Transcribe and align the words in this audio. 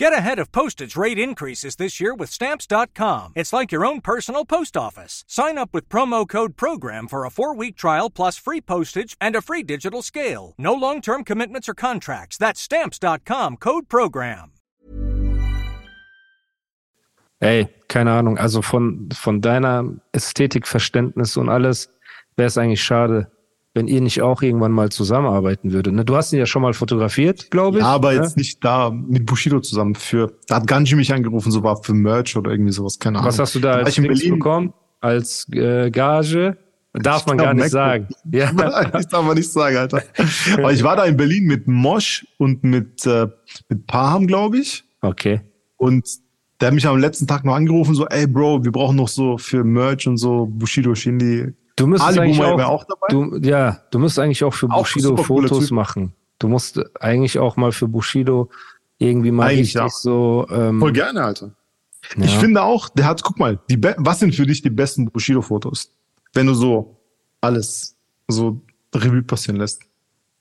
Get 0.00 0.14
ahead 0.14 0.38
of 0.38 0.50
postage 0.50 0.96
rate 0.96 1.18
increases 1.18 1.76
this 1.76 2.00
year 2.00 2.14
with 2.14 2.30
Stamps.com. 2.30 3.34
It's 3.36 3.52
like 3.52 3.70
your 3.70 3.84
own 3.84 4.00
personal 4.00 4.46
post 4.46 4.74
office. 4.74 5.24
Sign 5.28 5.58
up 5.58 5.74
with 5.74 5.90
promo 5.90 6.26
code 6.26 6.56
PROGRAM 6.56 7.06
for 7.06 7.26
a 7.26 7.30
four 7.30 7.54
week 7.54 7.76
trial 7.76 8.08
plus 8.08 8.38
free 8.38 8.62
postage 8.62 9.14
and 9.20 9.36
a 9.36 9.42
free 9.42 9.62
digital 9.62 10.00
scale. 10.00 10.54
No 10.56 10.72
long 10.72 11.02
term 11.02 11.22
commitments 11.22 11.68
or 11.68 11.74
contracts. 11.74 12.38
That's 12.38 12.62
Stamps.com 12.62 13.58
code 13.58 13.90
PROGRAM. 13.90 14.52
Ey, 17.42 17.68
keine 17.88 18.12
Ahnung. 18.12 18.38
Also 18.38 18.62
von, 18.62 19.10
von 19.12 19.42
deiner 19.42 19.84
Ästhetikverständnis 20.12 21.36
und 21.36 21.50
alles 21.50 21.90
wäre 22.38 22.46
es 22.46 22.56
eigentlich 22.56 22.82
schade, 22.82 23.30
wenn 23.74 23.86
ihr 23.86 24.00
nicht 24.00 24.20
auch 24.22 24.42
irgendwann 24.42 24.72
mal 24.72 24.90
zusammenarbeiten 24.90 25.72
würdet. 25.72 25.94
Ne? 25.94 26.04
Du 26.04 26.16
hast 26.16 26.32
ihn 26.32 26.38
ja 26.38 26.46
schon 26.46 26.62
mal 26.62 26.72
fotografiert, 26.72 27.50
glaube 27.50 27.78
ich. 27.78 27.84
Ja, 27.84 27.90
aber 27.90 28.12
ne? 28.12 28.20
jetzt 28.20 28.36
nicht 28.36 28.64
da 28.64 28.90
mit 28.90 29.26
Bushido 29.26 29.60
zusammen. 29.60 29.94
Für, 29.94 30.32
da 30.48 30.56
hat 30.56 30.66
Ganji 30.66 30.96
mich 30.96 31.12
angerufen, 31.12 31.52
so 31.52 31.62
war 31.62 31.82
für 31.82 31.94
Merch 31.94 32.36
oder 32.36 32.50
irgendwie 32.50 32.72
sowas, 32.72 32.98
keine 32.98 33.18
Ahnung. 33.18 33.28
Was 33.28 33.38
hast 33.38 33.54
du 33.54 33.60
da 33.60 33.72
als 33.72 33.90
ich 33.90 33.98
in 33.98 34.04
Berlin? 34.04 34.34
bekommen? 34.34 34.72
Als 35.00 35.46
äh, 35.52 35.90
Gage? 35.90 36.56
Darf 36.92 37.20
Ich 37.20 37.26
man 37.28 37.38
gar 37.38 37.54
nicht 37.54 37.72
MacBook. 37.72 37.72
sagen. 37.72 38.08
Ja. 38.32 38.50
ich 38.98 39.06
darf 39.06 39.24
mal 39.24 39.34
nicht 39.34 39.50
sagen, 39.50 39.76
Alter. 39.76 40.02
Aber 40.54 40.72
ich 40.72 40.82
war 40.82 40.96
da 40.96 41.04
in 41.04 41.16
Berlin 41.16 41.44
mit 41.44 41.68
Mosch 41.68 42.26
und 42.38 42.64
mit, 42.64 43.06
äh, 43.06 43.28
mit 43.68 43.86
Paham, 43.86 44.26
glaube 44.26 44.58
ich. 44.58 44.82
Okay. 45.00 45.40
Und 45.76 46.08
der 46.60 46.66
hat 46.68 46.74
mich 46.74 46.86
am 46.86 46.98
letzten 46.98 47.28
Tag 47.28 47.44
noch 47.44 47.54
angerufen, 47.54 47.94
so, 47.94 48.06
ey 48.08 48.26
Bro, 48.26 48.64
wir 48.64 48.72
brauchen 48.72 48.96
noch 48.96 49.08
so 49.08 49.38
für 49.38 49.62
Merch 49.62 50.08
und 50.08 50.16
so 50.16 50.46
Bushido, 50.46 50.94
Shindy. 50.94 51.54
Du 51.80 51.86
müsstest 51.86 52.18
Ali 52.18 52.20
eigentlich 52.20 52.42
auch, 52.42 52.60
auch 52.60 52.84
dabei. 52.84 53.06
Du, 53.08 53.36
ja, 53.38 53.80
du 53.90 53.98
musst 53.98 54.18
eigentlich 54.18 54.44
auch 54.44 54.52
für 54.52 54.70
Auch 54.70 54.80
Bushido 54.80 55.14
cooler 55.14 55.48
Fotos 55.48 55.70
machen. 55.70 56.12
Du 56.38 56.48
musst 56.48 56.78
eigentlich 57.00 57.38
auch 57.38 57.56
mal 57.56 57.72
für 57.72 57.88
Bushido 57.88 58.50
irgendwie 58.98 59.30
mal 59.30 59.48
Eigentlich, 59.48 59.76
richtig 59.76 59.80
ja. 59.80 59.88
so. 59.88 60.46
Ähm, 60.50 60.78
Voll 60.78 60.92
gerne, 60.92 61.24
Alter. 61.24 61.52
ja. 62.16 62.24
Ich 62.24 62.36
finde 62.36 62.62
auch, 62.62 62.90
der 62.90 63.06
hat, 63.06 63.22
guck 63.22 63.38
mal, 63.38 63.58
die 63.70 63.78
Be 63.78 63.94
was 63.98 64.20
sind 64.20 64.34
für 64.34 64.46
dich 64.46 64.60
die 64.60 64.68
besten 64.68 65.10
Bushido-Fotos? 65.10 65.90
Wenn 66.34 66.46
du 66.46 66.54
so 66.54 66.98
alles 67.40 67.96
so 68.28 68.60
Revue 68.94 69.22
passieren 69.22 69.56
lässt. 69.56 69.82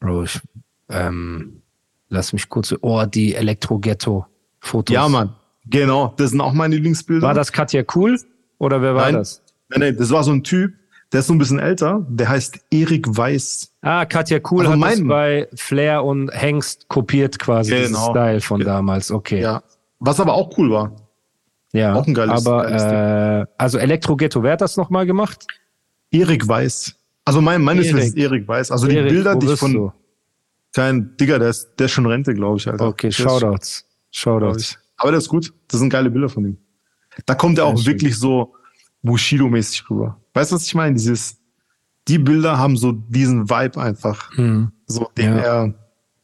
Bro, 0.02 0.24
ich, 0.24 0.42
ähm, 0.90 1.62
lass 2.10 2.34
mich 2.34 2.50
kurz. 2.50 2.76
Oh, 2.82 3.06
die 3.06 3.34
Elektro-Ghetto-Fotos. 3.34 4.94
Ja, 4.94 5.08
Mann. 5.08 5.36
Genau, 5.66 6.14
das 6.18 6.32
sind 6.32 6.42
auch 6.42 6.54
meine 6.54 6.76
Lieblingsbilder. 6.76 7.28
War 7.28 7.34
das 7.34 7.52
Katja 7.52 7.84
Cool? 7.96 8.20
Oder 8.58 8.82
wer 8.82 8.96
war 8.96 9.04
Nein. 9.04 9.14
das? 9.16 9.42
Nein, 9.70 9.80
nein, 9.82 9.98
das 9.98 10.10
war 10.10 10.24
so 10.24 10.32
ein 10.32 10.44
Typ, 10.44 10.74
der 11.12 11.22
ist 11.22 11.28
so 11.28 11.34
ein 11.34 11.38
bisschen 11.40 11.60
älter, 11.60 12.06
der 12.10 12.30
heißt 12.30 12.60
Erik 12.72 13.06
Weiß. 13.10 13.72
Ah, 13.82 14.06
Katja 14.06 14.40
Cool 14.50 14.62
Also 14.62 14.72
hat 14.74 14.80
mein- 14.80 14.94
es 15.02 15.08
bei 15.08 15.48
Flair 15.56 16.04
und 16.04 16.30
Hengst 16.32 16.88
kopiert 16.88 17.40
quasi, 17.40 17.72
Genau. 17.72 18.12
Style 18.12 18.42
von 18.42 18.62
damals. 18.62 19.12
Okay. 19.12 19.42
Ja. 19.42 19.64
Was 20.00 20.20
aber 20.20 20.34
auch 20.34 20.56
cool 20.58 20.70
war. 20.72 20.92
Ja, 21.74 21.94
Auch 21.94 22.08
ein 22.08 22.14
geiles- 22.14 22.46
aber 22.48 22.64
geiles 22.64 22.84
äh, 22.84 23.46
also 23.58 23.78
Elektro 23.78 24.16
Ghetto, 24.16 24.42
wer 24.44 24.54
hat 24.54 24.62
das 24.62 24.76
nochmal 24.78 25.06
gemacht? 25.06 25.46
Erik 26.12 26.48
Weiß. 26.48 26.96
Also 27.26 27.42
mein, 27.42 27.62
meines. 27.62 27.94
Wissens 27.94 28.16
Erik 28.16 28.48
Weiß. 28.48 28.72
Also 28.72 28.88
die 28.88 28.96
Erik 28.96 29.12
Bilder, 29.12 29.36
die 29.36 29.46
ich 29.48 29.60
von, 29.60 29.76
Uristo. 29.76 29.94
kein 30.74 31.16
Digga, 31.18 31.38
der 31.38 31.50
ist, 31.50 31.70
der 31.78 31.86
ist 31.86 31.92
schon 31.92 32.06
Rente, 32.08 32.34
glaube 32.34 32.58
ich, 32.58 32.68
Alter. 32.68 32.88
Okay, 32.88 33.12
Shoutouts. 33.12 33.86
Shoutouts. 34.12 34.78
Aber 34.98 35.12
der 35.12 35.20
ist 35.20 35.30
gut. 35.30 35.54
Das 35.68 35.80
sind 35.80 35.90
geile 35.90 36.10
Bilder 36.10 36.30
von 36.30 36.44
ihm. 36.46 36.58
Da 37.28 37.36
kommt 37.36 37.58
er 37.60 37.66
auch 37.66 37.86
wirklich 37.86 38.18
so 38.18 38.54
Bushido-mäßig 39.04 39.90
rüber. 39.90 40.18
Weißt 40.34 40.52
du, 40.52 40.56
was 40.56 40.66
ich 40.66 40.76
meine? 40.76 40.94
Dieses, 40.96 41.38
die 42.08 42.18
Bilder 42.20 42.58
haben 42.58 42.78
so 42.78 42.92
diesen 42.92 43.50
Vibe 43.50 43.80
einfach, 43.82 44.32
Hm. 44.36 44.72
so 44.86 45.10
den 45.18 45.34
Ja. 45.36 45.40
er, 45.40 45.74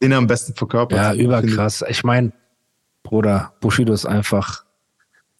den 0.02 0.12
er 0.12 0.18
am 0.18 0.26
besten 0.26 0.54
verkörpert. 0.54 0.96
Ja, 0.98 1.10
finde 1.10 1.22
ich. 1.22 1.26
überkrass. 1.26 1.84
Ich 1.88 2.04
meine, 2.04 2.32
Bruder, 3.02 3.52
Bushido 3.60 3.92
ist 3.92 4.06
einfach 4.06 4.64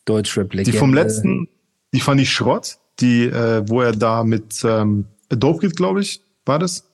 Deutschrap-Legende. 0.05 0.70
Die 0.70 0.78
vom 0.78 0.95
letzten, 0.95 1.48
die 1.92 2.00
fand 2.00 2.20
ich 2.20 2.31
Schrott. 2.33 2.78
Die, 3.00 3.25
äh, 3.25 3.62
wo 3.69 3.83
er 3.83 3.92
da 3.92 4.25
mit 4.25 4.62
ähm, 4.64 5.05
Dope 5.28 5.61
Kid, 5.61 5.77
glaube 5.77 6.01
ich, 6.01 6.23
war 6.46 6.58
das? 6.58 6.85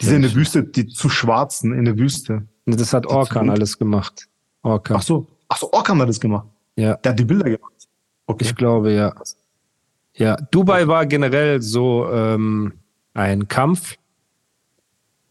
Die 0.00 0.06
sind 0.06 0.16
in 0.16 0.22
der 0.22 0.34
Wüste, 0.34 0.62
die 0.62 0.86
zu 0.86 1.08
schwarzen 1.08 1.72
in 1.72 1.84
der 1.84 1.98
Wüste. 1.98 2.46
Das 2.66 2.92
hat 2.92 3.06
Orkan 3.06 3.48
alles 3.50 3.76
gemacht. 3.78 4.28
Orkan. 4.62 4.98
Ach 4.98 5.02
so, 5.02 5.26
ach 5.48 5.56
so, 5.56 5.72
Orkan 5.72 6.00
hat 6.00 6.08
das 6.08 6.20
gemacht. 6.20 6.46
Ja, 6.76 6.94
Der 6.96 7.12
hat 7.12 7.18
die 7.18 7.24
Bilder 7.24 7.44
gemacht. 7.50 7.72
Okay. 8.26 8.44
ich 8.44 8.54
glaube, 8.54 8.92
ja. 8.92 9.14
Ja, 10.16 10.36
Dubai 10.50 10.88
war 10.88 11.06
generell 11.06 11.60
so 11.60 12.10
ähm, 12.10 12.72
ein 13.12 13.48
Kampf. 13.48 13.96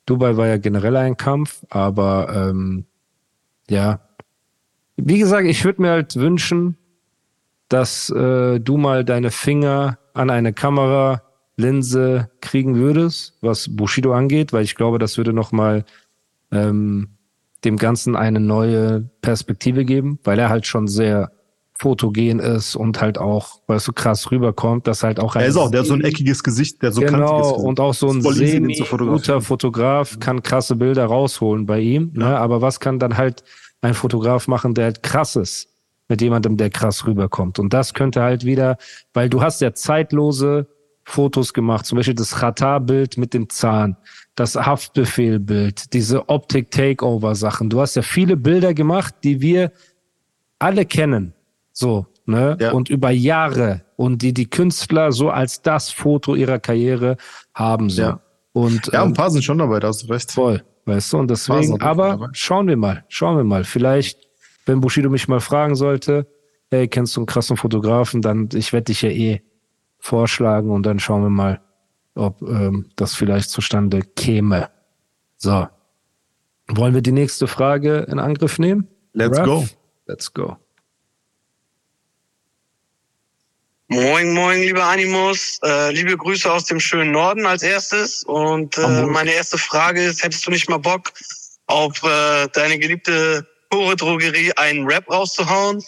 Dubai 0.05 0.37
war 0.37 0.47
ja 0.47 0.57
generell 0.57 0.95
ein 0.95 1.17
Kampf, 1.17 1.65
aber 1.69 2.29
ähm, 2.33 2.85
ja. 3.67 3.99
Wie 4.95 5.17
gesagt, 5.17 5.47
ich 5.47 5.65
würde 5.65 5.81
mir 5.81 5.89
halt 5.89 6.15
wünschen, 6.15 6.77
dass 7.67 8.11
äh, 8.11 8.59
du 8.59 8.77
mal 8.77 9.03
deine 9.03 9.31
Finger 9.31 9.97
an 10.13 10.29
eine 10.29 10.53
Kameralinse 10.53 12.29
kriegen 12.41 12.75
würdest, 12.75 13.33
was 13.41 13.75
Bushido 13.75 14.13
angeht, 14.13 14.53
weil 14.53 14.63
ich 14.63 14.75
glaube, 14.75 14.99
das 14.99 15.17
würde 15.17 15.33
nochmal 15.33 15.83
ähm, 16.51 17.09
dem 17.65 17.77
Ganzen 17.77 18.15
eine 18.15 18.39
neue 18.39 19.09
Perspektive 19.21 19.83
geben, 19.83 20.19
weil 20.23 20.37
er 20.37 20.49
halt 20.49 20.67
schon 20.67 20.87
sehr 20.87 21.31
fotogen 21.77 22.39
ist 22.39 22.75
und 22.75 23.01
halt 23.01 23.17
auch, 23.17 23.59
weil 23.67 23.77
es 23.77 23.83
so 23.83 23.91
krass 23.91 24.31
rüberkommt, 24.31 24.87
dass 24.87 25.03
halt 25.03 25.19
auch 25.19 25.35
Er 25.35 25.41
ein 25.41 25.49
ist 25.49 25.57
auch, 25.57 25.69
der 25.69 25.81
hat 25.81 25.87
so 25.87 25.93
ein 25.93 26.01
eckiges 26.03 26.43
Gesicht, 26.43 26.81
der 26.81 26.91
so 26.91 27.01
Genau, 27.01 27.41
Gesicht. 27.41 27.59
und 27.59 27.79
auch 27.79 27.93
so 27.93 28.09
ein 28.09 28.21
semi 28.21 28.75
guter 28.75 29.41
Fotograf 29.41 30.17
kann 30.19 30.41
krasse 30.41 30.75
Bilder 30.75 31.05
rausholen 31.05 31.65
bei 31.65 31.79
ihm. 31.81 32.11
Ne? 32.13 32.25
Aber 32.37 32.61
was 32.61 32.79
kann 32.79 32.97
dann 32.99 33.17
halt 33.17 33.43
ein 33.81 33.93
Fotograf 33.93 34.47
machen, 34.47 34.73
der 34.73 34.85
halt 34.85 35.03
krass 35.03 35.35
ist 35.35 35.67
mit 36.07 36.21
jemandem, 36.21 36.55
der 36.55 36.69
krass 36.69 37.05
rüberkommt? 37.05 37.59
Und 37.59 37.73
das 37.73 37.93
könnte 37.93 38.21
halt 38.21 38.45
wieder, 38.45 38.77
weil 39.13 39.29
du 39.29 39.41
hast 39.41 39.59
ja 39.59 39.73
zeitlose 39.73 40.67
Fotos 41.03 41.53
gemacht, 41.53 41.85
zum 41.85 41.97
Beispiel 41.97 42.15
das 42.15 42.31
Chata-Bild 42.39 43.17
mit 43.17 43.33
dem 43.35 43.49
Zahn, 43.49 43.95
das 44.33 44.55
Haftbefehl-Bild, 44.55 45.93
diese 45.93 46.29
Optik-Takeover-Sachen. 46.29 47.69
Du 47.69 47.79
hast 47.79 47.95
ja 47.95 48.01
viele 48.01 48.37
Bilder 48.37 48.73
gemacht, 48.73 49.13
die 49.23 49.39
wir 49.39 49.71
alle 50.57 50.85
kennen. 50.85 51.34
So, 51.77 52.05
ne? 52.25 52.57
Ja. 52.59 52.71
Und 52.71 52.89
über 52.89 53.09
Jahre 53.11 53.81
und 53.97 54.21
die 54.21 54.33
die 54.33 54.49
Künstler 54.49 55.11
so 55.11 55.29
als 55.29 55.61
das 55.61 55.91
Foto 55.91 56.33
ihrer 56.33 56.57
Karriere 56.57 57.17
haben 57.53 57.89
so. 57.89 58.01
Ja. 58.01 58.21
Und 58.53 58.87
Ja, 58.93 59.03
ähm, 59.03 59.09
ein 59.09 59.13
paar 59.13 59.29
sind 59.29 59.43
schon 59.43 59.57
dabei, 59.57 59.81
da 59.81 59.89
hast 59.89 60.03
du 60.03 60.07
recht. 60.07 60.31
voll, 60.31 60.63
weißt 60.85 61.11
du? 61.11 61.17
Und 61.17 61.29
deswegen, 61.29 61.81
aber 61.81 62.29
schauen 62.31 62.69
wir 62.69 62.77
mal, 62.77 63.03
schauen 63.09 63.35
wir 63.35 63.43
mal. 63.43 63.65
Vielleicht, 63.65 64.19
wenn 64.65 64.79
Bushido 64.79 65.09
mich 65.09 65.27
mal 65.27 65.41
fragen 65.41 65.75
sollte, 65.75 66.25
hey, 66.71 66.87
kennst 66.87 67.17
du 67.17 67.19
einen 67.19 67.27
krassen 67.27 67.57
Fotografen, 67.57 68.21
dann 68.21 68.47
ich 68.53 68.71
werde 68.71 68.85
dich 68.85 69.01
ja 69.01 69.09
eh 69.09 69.41
vorschlagen 69.99 70.71
und 70.71 70.85
dann 70.85 70.99
schauen 70.99 71.23
wir 71.23 71.29
mal, 71.29 71.59
ob 72.15 72.41
ähm, 72.43 72.89
das 72.95 73.15
vielleicht 73.15 73.49
zustande 73.49 73.99
käme. 74.01 74.69
So. 75.35 75.67
Wollen 76.69 76.93
wir 76.93 77.01
die 77.01 77.11
nächste 77.11 77.47
Frage 77.47 78.07
in 78.09 78.19
Angriff 78.19 78.59
nehmen? 78.59 78.87
Let's 79.11 79.37
Ruff? 79.39 79.45
go. 79.45 79.65
Let's 80.07 80.33
go. 80.33 80.55
Moin, 83.87 84.33
moin, 84.33 84.61
liebe 84.61 84.83
Animus. 84.83 85.59
Äh, 85.63 85.91
liebe 85.91 86.17
Grüße 86.17 86.51
aus 86.51 86.65
dem 86.65 86.79
schönen 86.79 87.11
Norden 87.11 87.45
als 87.45 87.61
erstes. 87.61 88.23
Und 88.23 88.77
äh, 88.79 89.03
meine 89.03 89.31
erste 89.31 89.59
Frage 89.59 90.03
ist, 90.03 90.23
hättest 90.23 90.47
du 90.47 90.51
nicht 90.51 90.67
mal 90.67 90.77
Bock, 90.77 91.13
auf 91.67 92.01
äh, 92.03 92.47
deine 92.53 92.79
geliebte 92.79 93.47
Pure 93.69 93.95
Drogerie 93.95 94.51
einen 94.57 94.87
Rap 94.87 95.07
rauszuhauen? 95.09 95.83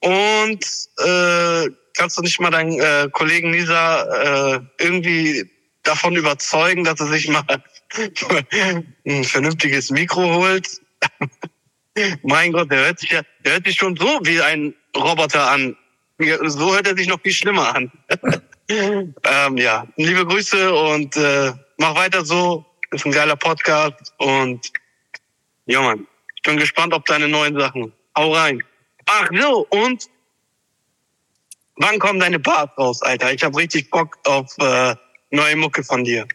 Und 0.00 0.64
äh, 0.98 1.70
kannst 1.96 2.18
du 2.18 2.22
nicht 2.22 2.40
mal 2.40 2.50
deinen 2.50 2.80
äh, 2.80 3.08
Kollegen 3.12 3.52
Lisa 3.52 4.56
äh, 4.56 4.60
irgendwie 4.78 5.48
davon 5.84 6.16
überzeugen, 6.16 6.82
dass 6.82 6.98
er 6.98 7.06
sich 7.06 7.28
mal 7.28 7.44
ein 9.06 9.24
vernünftiges 9.24 9.90
Mikro 9.90 10.34
holt? 10.34 10.80
mein 12.22 12.50
Gott, 12.50 12.72
der 12.72 12.86
hört 12.86 12.98
sich 12.98 13.10
ja, 13.10 13.22
der 13.44 13.52
hört 13.52 13.66
sich 13.66 13.76
schon 13.76 13.96
so 13.96 14.18
wie 14.24 14.40
ein 14.40 14.74
Roboter 14.96 15.48
an. 15.48 15.76
Ja, 16.24 16.48
So 16.48 16.72
hört 16.74 16.86
er 16.86 16.96
sich 16.96 17.08
noch 17.08 17.20
viel 17.20 17.32
schlimmer 17.32 17.74
an. 17.74 17.92
ähm, 18.68 19.56
ja, 19.56 19.86
liebe 19.96 20.24
Grüße 20.26 20.72
und 20.72 21.16
äh, 21.16 21.52
mach 21.78 21.94
weiter 21.94 22.24
so. 22.24 22.64
Ist 22.90 23.06
ein 23.06 23.12
geiler 23.12 23.36
Podcast 23.36 24.12
und 24.18 24.70
ja 25.66 25.80
Mann, 25.80 26.06
ich 26.36 26.42
bin 26.42 26.58
gespannt 26.58 26.92
auf 26.92 27.04
deine 27.04 27.26
neuen 27.28 27.58
Sachen. 27.58 27.92
Hau 28.16 28.34
rein. 28.34 28.62
Ach 29.06 29.28
so, 29.40 29.66
und 29.70 30.08
wann 31.76 31.98
kommen 31.98 32.20
deine 32.20 32.38
Bars 32.38 32.70
raus, 32.76 33.00
Alter? 33.02 33.32
Ich 33.32 33.42
hab 33.42 33.56
richtig 33.56 33.90
Bock 33.90 34.18
auf 34.26 34.54
äh, 34.58 34.94
neue 35.30 35.56
Mucke 35.56 35.82
von 35.82 36.04
dir. 36.04 36.26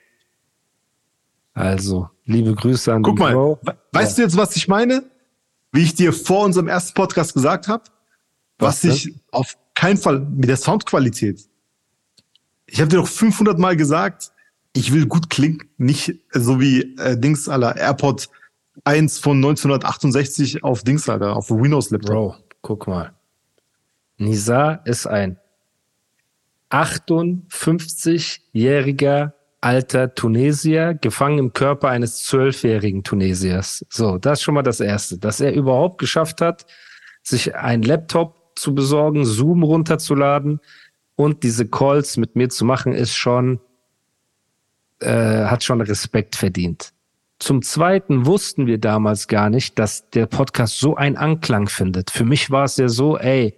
Also, 1.54 2.10
liebe 2.26 2.54
Grüße 2.54 2.94
an 2.94 3.04
Guck 3.04 3.20
mal, 3.20 3.34
Bro. 3.34 3.60
we- 3.64 3.78
weißt 3.92 4.18
du 4.18 4.22
jetzt, 4.24 4.38
was 4.38 4.56
ich 4.56 4.68
meine? 4.68 5.04
Wie 5.72 5.84
ich 5.84 5.96
dir 5.96 6.14
vor 6.14 6.46
unserem 6.46 6.68
ersten 6.68 6.94
Podcast 6.94 7.34
gesagt 7.34 7.68
habe, 7.68 7.84
Was 8.58 8.84
was, 8.88 9.06
ich 9.06 9.14
auf 9.32 9.56
keinen 9.78 9.98
Fall 9.98 10.20
mit 10.20 10.50
der 10.50 10.58
Soundqualität. 10.58 11.48
Ich 12.66 12.82
habe 12.82 12.90
dir 12.90 12.98
doch 12.98 13.08
500 13.08 13.58
Mal 13.60 13.78
gesagt, 13.78 14.32
ich 14.74 14.92
will 14.92 15.06
gut 15.06 15.30
klingen, 15.30 15.70
nicht 15.78 16.16
so 16.32 16.60
wie 16.60 16.98
äh, 16.98 17.16
Dings 17.16 17.48
aller 17.48 17.78
AirPod 17.78 18.28
eins 18.84 19.20
von 19.20 19.38
1968 19.38 20.64
auf 20.64 20.82
Dings, 20.84 21.08
Alter, 21.08 21.36
auf 21.36 21.52
Windows 21.52 21.92
Laptop. 21.92 22.12
Bro, 22.12 22.36
guck 22.64 22.88
mal. 22.88 23.14
Nizar 24.18 24.82
ist 24.86 25.06
ein 25.06 25.38
58-jähriger 26.72 29.34
alter 29.62 30.16
Tunesier, 30.16 30.96
gefangen 30.96 31.38
im 31.38 31.54
Körper 31.54 31.90
eines 31.90 32.24
zwölfjährigen 32.24 33.04
Tunesiers. 33.04 33.86
So, 33.90 34.18
das 34.18 34.40
ist 34.40 34.44
schon 34.44 34.56
mal 34.56 34.64
das 34.64 34.80
Erste. 34.80 35.20
Dass 35.20 35.40
er 35.40 35.54
überhaupt 35.54 36.00
geschafft 36.00 36.42
hat, 36.42 36.66
sich 37.22 37.54
ein 37.56 37.84
Laptop 37.84 38.47
zu 38.68 38.76
besorgen, 38.76 39.24
Zoom 39.24 39.64
runterzuladen 39.64 40.60
und 41.16 41.44
diese 41.44 41.66
Calls 41.70 42.18
mit 42.18 42.36
mir 42.36 42.50
zu 42.50 42.66
machen, 42.66 42.92
ist 42.92 43.16
schon, 43.16 43.62
äh, 45.00 45.46
hat 45.46 45.64
schon 45.64 45.80
Respekt 45.80 46.36
verdient. 46.36 46.92
Zum 47.40 47.62
Zweiten 47.62 48.26
wussten 48.26 48.68
wir 48.68 48.78
damals 48.78 49.30
gar 49.30 49.50
nicht, 49.50 49.80
dass 49.80 50.10
der 50.10 50.26
Podcast 50.26 50.80
so 50.80 50.98
einen 50.98 51.16
Anklang 51.16 51.70
findet. 51.70 52.12
Für 52.12 52.26
mich 52.26 52.52
war 52.52 52.66
es 52.66 52.76
ja 52.76 52.90
so, 52.90 53.18
ey, 53.18 53.56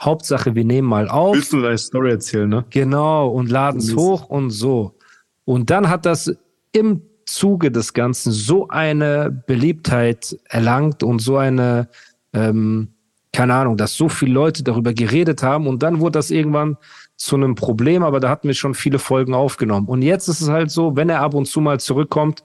Hauptsache, 0.00 0.54
wir 0.54 0.64
nehmen 0.64 0.86
mal 0.86 1.08
auf. 1.08 1.34
Willst 1.34 1.52
du 1.52 1.60
deine 1.60 1.78
Story 1.78 2.10
erzählen, 2.12 2.48
ne? 2.48 2.64
Genau, 2.70 3.30
und 3.30 3.50
laden 3.50 3.80
es 3.80 3.96
hoch 3.96 4.28
und 4.28 4.50
so. 4.50 4.96
Und 5.44 5.70
dann 5.70 5.88
hat 5.88 6.06
das 6.06 6.32
im 6.70 7.02
Zuge 7.26 7.72
des 7.72 7.92
Ganzen 7.92 8.30
so 8.30 8.68
eine 8.68 9.32
Beliebtheit 9.48 10.38
erlangt 10.44 11.02
und 11.02 11.18
so 11.18 11.38
eine, 11.38 11.88
ähm, 12.32 12.93
keine 13.34 13.54
Ahnung, 13.54 13.76
dass 13.76 13.94
so 13.94 14.08
viele 14.08 14.32
Leute 14.32 14.62
darüber 14.62 14.94
geredet 14.94 15.42
haben 15.42 15.66
und 15.66 15.82
dann 15.82 16.00
wurde 16.00 16.12
das 16.12 16.30
irgendwann 16.30 16.78
zu 17.16 17.36
einem 17.36 17.54
Problem, 17.54 18.02
aber 18.02 18.20
da 18.20 18.30
hatten 18.30 18.48
wir 18.48 18.54
schon 18.54 18.74
viele 18.74 18.98
Folgen 18.98 19.34
aufgenommen. 19.34 19.88
Und 19.88 20.02
jetzt 20.02 20.28
ist 20.28 20.40
es 20.40 20.48
halt 20.48 20.70
so, 20.70 20.96
wenn 20.96 21.08
er 21.08 21.20
ab 21.20 21.34
und 21.34 21.46
zu 21.46 21.60
mal 21.60 21.78
zurückkommt, 21.80 22.42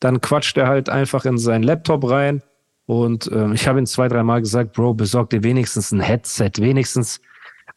dann 0.00 0.20
quatscht 0.20 0.56
er 0.56 0.66
halt 0.66 0.88
einfach 0.88 1.24
in 1.24 1.38
seinen 1.38 1.62
Laptop 1.62 2.08
rein. 2.08 2.42
Und 2.86 3.30
ähm, 3.32 3.52
ich 3.52 3.68
habe 3.68 3.78
ihm 3.78 3.86
zwei, 3.86 4.08
dreimal 4.08 4.40
gesagt, 4.40 4.72
Bro, 4.72 4.94
besorg 4.94 5.30
dir 5.30 5.42
wenigstens 5.42 5.92
ein 5.92 6.00
Headset, 6.00 6.52
wenigstens 6.56 7.20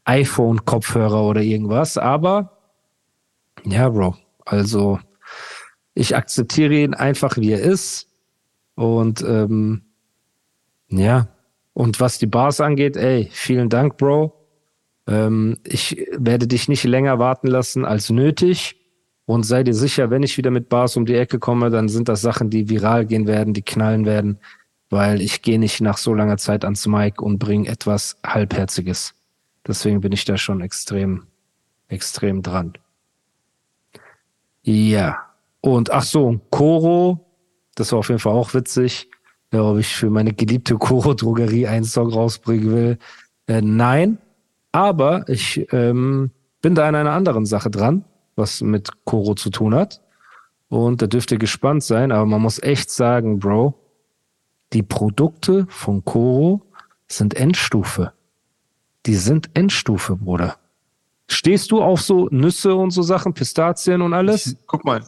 iPhone-Kopfhörer 0.05 1.23
oder 1.23 1.41
irgendwas. 1.41 1.97
Aber 1.97 2.57
ja, 3.63 3.89
Bro, 3.89 4.15
also 4.45 4.99
ich 5.93 6.15
akzeptiere 6.15 6.73
ihn 6.73 6.93
einfach, 6.93 7.37
wie 7.37 7.51
er 7.51 7.61
ist. 7.61 8.07
Und 8.75 9.21
ähm, 9.21 9.83
ja, 10.89 11.27
und 11.73 11.99
was 11.99 12.19
die 12.19 12.27
Bars 12.27 12.61
angeht, 12.61 12.95
ey, 12.95 13.29
vielen 13.31 13.69
Dank, 13.69 13.97
Bro. 13.97 14.33
Ähm, 15.07 15.57
ich 15.63 16.07
werde 16.17 16.47
dich 16.47 16.67
nicht 16.67 16.83
länger 16.83 17.19
warten 17.19 17.47
lassen 17.47 17.85
als 17.85 18.09
nötig. 18.09 18.79
Und 19.25 19.43
sei 19.43 19.63
dir 19.63 19.73
sicher, 19.73 20.09
wenn 20.09 20.21
ich 20.21 20.37
wieder 20.37 20.51
mit 20.51 20.69
Bars 20.69 20.97
um 20.97 21.05
die 21.05 21.15
Ecke 21.15 21.39
komme, 21.39 21.69
dann 21.69 21.87
sind 21.87 22.09
das 22.09 22.21
Sachen, 22.21 22.49
die 22.49 22.69
viral 22.69 23.05
gehen 23.05 23.25
werden, 23.25 23.53
die 23.53 23.61
knallen 23.61 24.05
werden, 24.05 24.37
weil 24.89 25.21
ich 25.21 25.41
gehe 25.41 25.57
nicht 25.57 25.81
nach 25.81 25.97
so 25.97 26.13
langer 26.13 26.37
Zeit 26.37 26.65
ans 26.65 26.85
Mike 26.87 27.23
und 27.23 27.39
bringe 27.39 27.69
etwas 27.69 28.17
Halbherziges. 28.25 29.15
Deswegen 29.65 30.01
bin 30.01 30.11
ich 30.11 30.25
da 30.25 30.37
schon 30.37 30.59
extrem, 30.59 31.23
extrem 31.87 32.41
dran. 32.41 32.73
Ja. 34.61 35.19
Und 35.61 35.91
ach 35.91 36.03
so, 36.03 36.41
Koro, 36.49 37.25
das 37.75 37.93
war 37.93 37.99
auf 37.99 38.09
jeden 38.09 38.19
Fall 38.19 38.33
auch 38.33 38.53
witzig. 38.53 39.09
Ja, 39.53 39.61
ob 39.61 39.77
ich 39.77 39.95
für 39.95 40.09
meine 40.09 40.33
geliebte 40.33 40.75
Koro-Drogerie 40.75 41.67
einen 41.67 41.85
Song 41.85 42.11
rausbringen 42.11 42.71
will. 42.71 42.97
Äh, 43.45 43.61
nein, 43.61 44.17
aber 44.71 45.29
ich 45.29 45.67
ähm, 45.71 46.31
bin 46.63 46.73
da 46.73 46.87
an 46.87 46.95
einer 46.95 47.11
anderen 47.11 47.45
Sache 47.45 47.69
dran, 47.69 48.03
was 48.35 48.61
mit 48.61 48.89
Koro 49.05 49.35
zu 49.35 49.51
tun 49.51 49.75
hat. 49.75 50.01
Und 50.69 51.03
da 51.03 51.07
dürft 51.07 51.31
ihr 51.31 51.37
gespannt 51.37 51.83
sein, 51.83 52.11
aber 52.11 52.25
man 52.25 52.41
muss 52.41 52.57
echt 52.57 52.89
sagen, 52.89 53.37
Bro, 53.37 53.75
die 54.73 54.81
Produkte 54.81 55.67
von 55.69 56.03
Koro 56.03 56.63
sind 57.07 57.35
Endstufe. 57.35 58.11
Die 59.05 59.15
sind 59.15 59.51
Endstufe, 59.53 60.15
Bruder. 60.15 60.57
Stehst 61.27 61.69
du 61.69 61.83
auf 61.83 62.01
so 62.01 62.27
Nüsse 62.31 62.73
und 62.73 62.89
so 62.89 63.03
Sachen, 63.03 63.35
Pistazien 63.35 64.01
und 64.01 64.13
alles? 64.13 64.47
Ich, 64.47 64.57
guck 64.65 64.83
mal. 64.83 65.03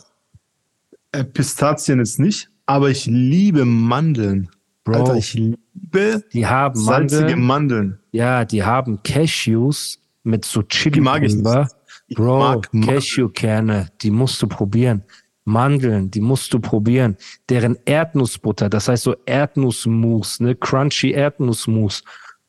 Äh, 1.11 1.23
Pistazien 1.23 1.99
ist 1.99 2.19
nicht, 2.19 2.51
aber 2.65 2.89
ich 2.89 3.05
liebe 3.05 3.65
Mandeln. 3.65 4.49
Bro, 4.83 4.93
Alter, 4.99 5.15
ich 5.15 5.33
liebe 5.33 6.23
die 6.33 6.45
haben 6.45 6.79
salzige 6.79 7.35
Mandeln. 7.35 7.45
Mandeln. 7.45 7.99
Ja, 8.11 8.45
die 8.45 8.63
haben 8.63 9.01
Cashews 9.03 9.99
mit 10.23 10.45
so 10.45 10.61
Chili 10.63 10.93
Die 10.95 11.01
mag 11.01 11.23
ich 11.23 11.35
nicht. 11.35 11.67
Ich 12.07 12.15
Bro. 12.17 12.61
Cashewkerne, 12.83 13.87
die 14.01 14.11
musst 14.11 14.41
du 14.41 14.47
probieren. 14.47 15.03
Mandeln, 15.43 16.09
die 16.11 16.21
musst 16.21 16.53
du 16.53 16.59
probieren. 16.59 17.17
Deren 17.49 17.77
Erdnussbutter, 17.85 18.69
das 18.69 18.87
heißt 18.87 19.03
so 19.03 19.15
Erdnussmus, 19.25 20.39
ne, 20.39 20.55
crunchy 20.55 21.11
Erdnussmus. 21.11 22.03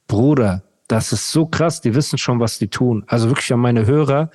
Bruder, 0.07 0.63
das 0.89 1.13
ist 1.13 1.31
so 1.31 1.47
krass, 1.47 1.81
die 1.81 1.95
wissen 1.95 2.17
schon, 2.19 2.39
was 2.41 2.59
die 2.59 2.69
tun. 2.69 3.05
Also 3.07 3.29
wirklich 3.29 3.53
an 3.53 3.61
meine 3.61 3.87
Hörer, 3.87 4.31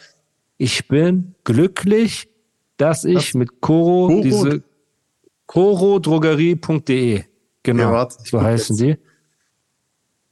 ich 0.58 0.88
bin 0.88 1.34
glücklich, 1.44 2.30
dass 2.78 3.04
ich 3.06 3.16
Das- 3.16 3.34
mit 3.36 3.62
Koro, 3.62 4.08
Koro- 4.08 4.22
diese 4.22 4.64
korodrogerie.de, 5.52 7.26
genau, 7.62 7.92
Ja, 7.92 8.08
so 8.10 8.42
heißen 8.42 8.78
jetzt. 8.78 9.00
die. 9.00 9.04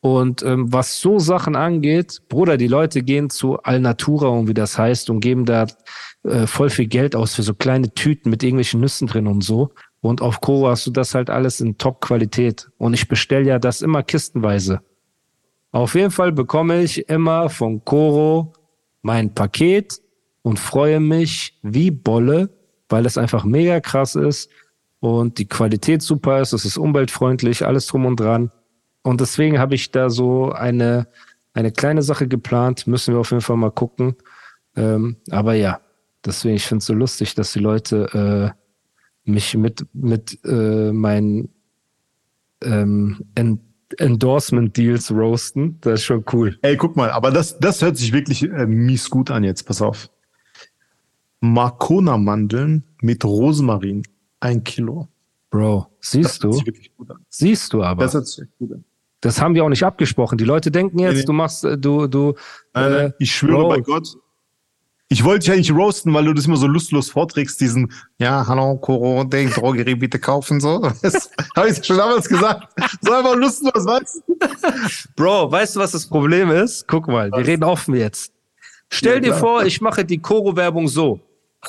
Und 0.01 0.43
ähm, 0.43 0.71
was 0.71 1.01
so 1.01 1.19
Sachen 1.19 1.57
angeht, 1.57 2.21
Bruder, 2.29 2.55
die 2.55 2.69
Leute 2.69 3.03
gehen 3.03 3.29
zu 3.29 3.61
Alnatura 3.61 4.29
und 4.29 4.47
wie 4.47 4.53
das 4.53 4.77
heißt 4.77 5.09
und 5.09 5.19
geben 5.19 5.43
da 5.43 5.67
äh, 6.23 6.47
voll 6.47 6.69
viel 6.69 6.87
Geld 6.87 7.17
aus 7.17 7.35
für 7.35 7.43
so 7.43 7.53
kleine 7.53 7.93
Tüten 7.93 8.29
mit 8.29 8.43
irgendwelchen 8.43 8.79
Nüssen 8.79 9.07
drin 9.07 9.27
und 9.27 9.43
so. 9.43 9.71
Und 9.99 10.21
auf 10.21 10.39
Koro 10.39 10.69
hast 10.69 10.87
du 10.87 10.91
das 10.91 11.13
halt 11.13 11.29
alles 11.29 11.59
in 11.59 11.77
Top-Qualität. 11.77 12.69
Und 12.77 12.93
ich 12.93 13.09
bestelle 13.09 13.45
ja 13.45 13.59
das 13.59 13.81
immer 13.81 14.03
kistenweise. 14.03 14.79
Auf 15.73 15.95
jeden 15.95 16.11
Fall 16.11 16.31
bekomme 16.31 16.81
ich 16.81 17.09
immer 17.09 17.49
von 17.49 17.83
Koro 17.83 18.53
mein 19.01 19.33
Paket 19.33 20.01
und 20.43 20.59
freue 20.59 21.01
mich 21.01 21.59
wie 21.61 21.91
Bolle, 21.91 22.49
weil 22.87 23.05
es 23.05 23.17
einfach 23.17 23.43
mega 23.43 23.81
krass 23.81 24.15
ist 24.15 24.49
und 24.99 25.37
die 25.37 25.47
Qualität 25.47 26.01
super 26.01 26.41
ist, 26.41 26.53
es 26.53 26.65
ist 26.65 26.77
umweltfreundlich, 26.77 27.65
alles 27.65 27.87
drum 27.87 28.05
und 28.05 28.19
dran. 28.19 28.51
Und 29.01 29.21
deswegen 29.21 29.59
habe 29.59 29.75
ich 29.75 29.91
da 29.91 30.09
so 30.09 30.51
eine, 30.51 31.07
eine 31.53 31.71
kleine 31.71 32.01
Sache 32.01 32.27
geplant, 32.27 32.85
müssen 32.85 33.13
wir 33.13 33.19
auf 33.21 33.31
jeden 33.31 33.41
Fall 33.41 33.57
mal 33.57 33.71
gucken. 33.71 34.15
Ähm, 34.75 35.15
aber 35.31 35.53
ja, 35.53 35.79
deswegen, 36.25 36.55
ich 36.55 36.65
finde 36.65 36.79
es 36.79 36.85
so 36.85 36.93
lustig, 36.93 37.33
dass 37.35 37.53
die 37.53 37.59
Leute 37.59 38.55
äh, 39.25 39.29
mich 39.29 39.55
mit, 39.55 39.85
mit 39.93 40.37
äh, 40.45 40.91
meinen 40.91 41.49
ähm, 42.61 43.25
En- 43.35 43.61
Endorsement-Deals 43.97 45.11
roasten. 45.11 45.79
Das 45.81 46.01
ist 46.01 46.03
schon 46.03 46.25
cool. 46.33 46.59
Ey, 46.61 46.77
guck 46.77 46.95
mal, 46.95 47.09
aber 47.11 47.31
das, 47.31 47.57
das 47.59 47.81
hört 47.81 47.97
sich 47.97 48.11
wirklich 48.11 48.43
äh, 48.43 48.65
mies 48.65 49.09
gut 49.09 49.31
an 49.31 49.43
jetzt. 49.43 49.63
Pass 49.63 49.81
auf. 49.81 50.09
Marcona-Mandeln 51.39 52.83
mit 53.01 53.23
Rosmarin. 53.23 54.03
Ein 54.39 54.63
Kilo. 54.63 55.07
Bro, 55.49 55.87
siehst 55.99 56.43
du? 56.43 56.51
sich 56.51 56.65
wirklich 56.65 56.95
gut 56.95 57.09
an. 57.11 57.17
Siehst 57.29 57.73
du 57.73 57.83
aber. 57.83 58.03
Das 58.03 58.13
hört 58.13 58.27
sich 58.27 58.47
gut 58.59 58.71
an. 58.71 58.83
Das 59.21 59.41
haben 59.41 59.53
wir 59.55 59.65
auch 59.65 59.69
nicht 59.69 59.83
abgesprochen. 59.83 60.37
Die 60.37 60.45
Leute 60.45 60.71
denken 60.71 60.99
jetzt, 60.99 61.13
Nee, 61.13 61.19
nee. 61.19 61.25
du 61.25 61.33
machst, 61.33 61.65
äh, 61.65 61.77
du, 61.77 62.07
du, 62.07 62.35
Nein, 62.73 62.91
nein, 62.91 63.05
äh, 63.07 63.11
ich 63.19 63.35
schwöre 63.35 63.57
Bro. 63.63 63.69
bei 63.69 63.79
Gott. 63.81 64.07
Ich 65.11 65.23
wollte 65.23 65.45
dich 65.45 65.51
eigentlich 65.51 65.71
roasten, 65.71 66.13
weil 66.13 66.23
du 66.25 66.33
das 66.33 66.45
immer 66.45 66.55
so 66.55 66.67
lustlos 66.67 67.09
vorträgst, 67.09 67.59
diesen, 67.59 67.91
ja, 68.19 68.45
hallo, 68.47 68.77
Koro, 68.77 69.23
den 69.23 69.49
Drogerie 69.49 69.95
bitte 69.95 70.19
kaufen, 70.19 70.61
so. 70.61 70.79
Das 71.01 71.31
habe 71.55 71.67
ich 71.69 71.83
schon 71.83 71.97
damals 71.97 72.29
gesagt. 72.29 72.67
So 73.01 73.11
einfach 73.11 73.35
lustlos, 73.35 73.73
weißt 73.85 74.21
du? 74.27 74.35
Bro, 75.15 75.51
weißt 75.51 75.75
du, 75.75 75.79
was 75.79 75.91
das 75.93 76.05
Problem 76.07 76.51
ist? 76.51 76.87
Guck 76.87 77.07
mal, 77.07 77.31
wir 77.31 77.45
reden 77.45 77.63
offen 77.63 77.95
jetzt. 77.95 78.31
Stell 78.89 79.15
Ja, 79.15 79.19
dir 79.19 79.27
klar. 79.29 79.39
vor, 79.39 79.65
ich 79.65 79.81
mache 79.81 80.05
die 80.05 80.19
Koro-Werbung 80.19 80.87
so. 80.87 81.19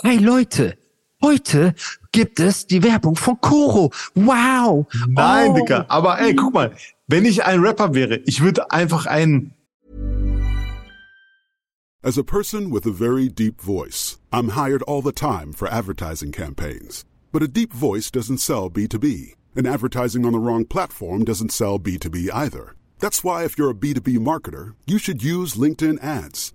Hey 0.02 0.18
Leute, 0.18 0.76
heute 1.22 1.74
gibt 2.12 2.40
es 2.40 2.66
die 2.66 2.82
Werbung 2.82 3.16
von 3.16 3.40
Koro. 3.40 3.90
Wow. 4.14 4.86
Nein, 5.08 5.50
Oh. 5.50 5.54
Dicker. 5.54 5.86
Aber 5.88 6.18
ey, 6.20 6.34
guck 6.34 6.54
mal, 6.54 6.74
wenn 7.08 7.24
ich 7.24 7.44
ein 7.44 7.60
Rapper 7.60 7.94
wäre, 7.94 8.16
ich 8.26 8.40
würde 8.42 8.70
einfach 8.70 9.06
einen 9.06 9.52
As 12.02 12.16
a 12.16 12.22
person 12.22 12.70
with 12.70 12.86
a 12.86 12.92
very 12.92 13.28
deep 13.28 13.60
voice, 13.60 14.18
I'm 14.32 14.50
hired 14.50 14.82
all 14.84 15.02
the 15.02 15.12
time 15.12 15.52
for 15.52 15.68
advertising 15.68 16.32
campaigns. 16.32 17.04
But 17.30 17.42
a 17.42 17.48
deep 17.48 17.74
voice 17.74 18.10
doesn't 18.10 18.38
sell 18.38 18.70
B2B, 18.70 19.34
and 19.54 19.66
advertising 19.66 20.24
on 20.24 20.32
the 20.32 20.38
wrong 20.38 20.64
platform 20.64 21.24
doesn't 21.24 21.52
sell 21.52 21.78
B2B 21.78 22.30
either. 22.32 22.74
That's 23.00 23.22
why, 23.22 23.44
if 23.44 23.58
you're 23.58 23.70
a 23.70 23.74
B2B 23.74 24.18
marketer, 24.18 24.74
you 24.86 24.96
should 24.98 25.22
use 25.22 25.54
LinkedIn 25.56 26.02
ads. 26.02 26.54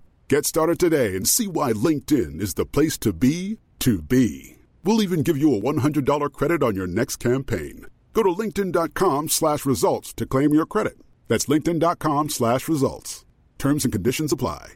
Get 0.31 0.45
started 0.45 0.79
today 0.79 1.17
and 1.17 1.27
see 1.27 1.45
why 1.45 1.73
LinkedIn 1.73 2.39
is 2.39 2.53
the 2.53 2.65
place 2.65 2.97
to 2.99 3.11
be 3.11 3.57
to 3.79 4.01
be. 4.01 4.55
We'll 4.81 5.01
even 5.01 5.23
give 5.23 5.37
you 5.37 5.53
a 5.53 5.59
$100 5.59 6.31
credit 6.31 6.63
on 6.63 6.73
your 6.73 6.87
next 6.87 7.17
campaign. 7.17 7.87
Go 8.13 8.23
to 8.23 8.29
linkedin.com 8.29 9.27
slash 9.27 9.65
results 9.65 10.13
to 10.13 10.25
claim 10.25 10.53
your 10.53 10.65
credit. 10.65 10.93
That's 11.27 11.47
linkedin.com 11.47 12.29
slash 12.29 12.69
results. 12.69 13.25
Terms 13.57 13.83
and 13.83 13.91
conditions 13.91 14.31
apply. 14.31 14.75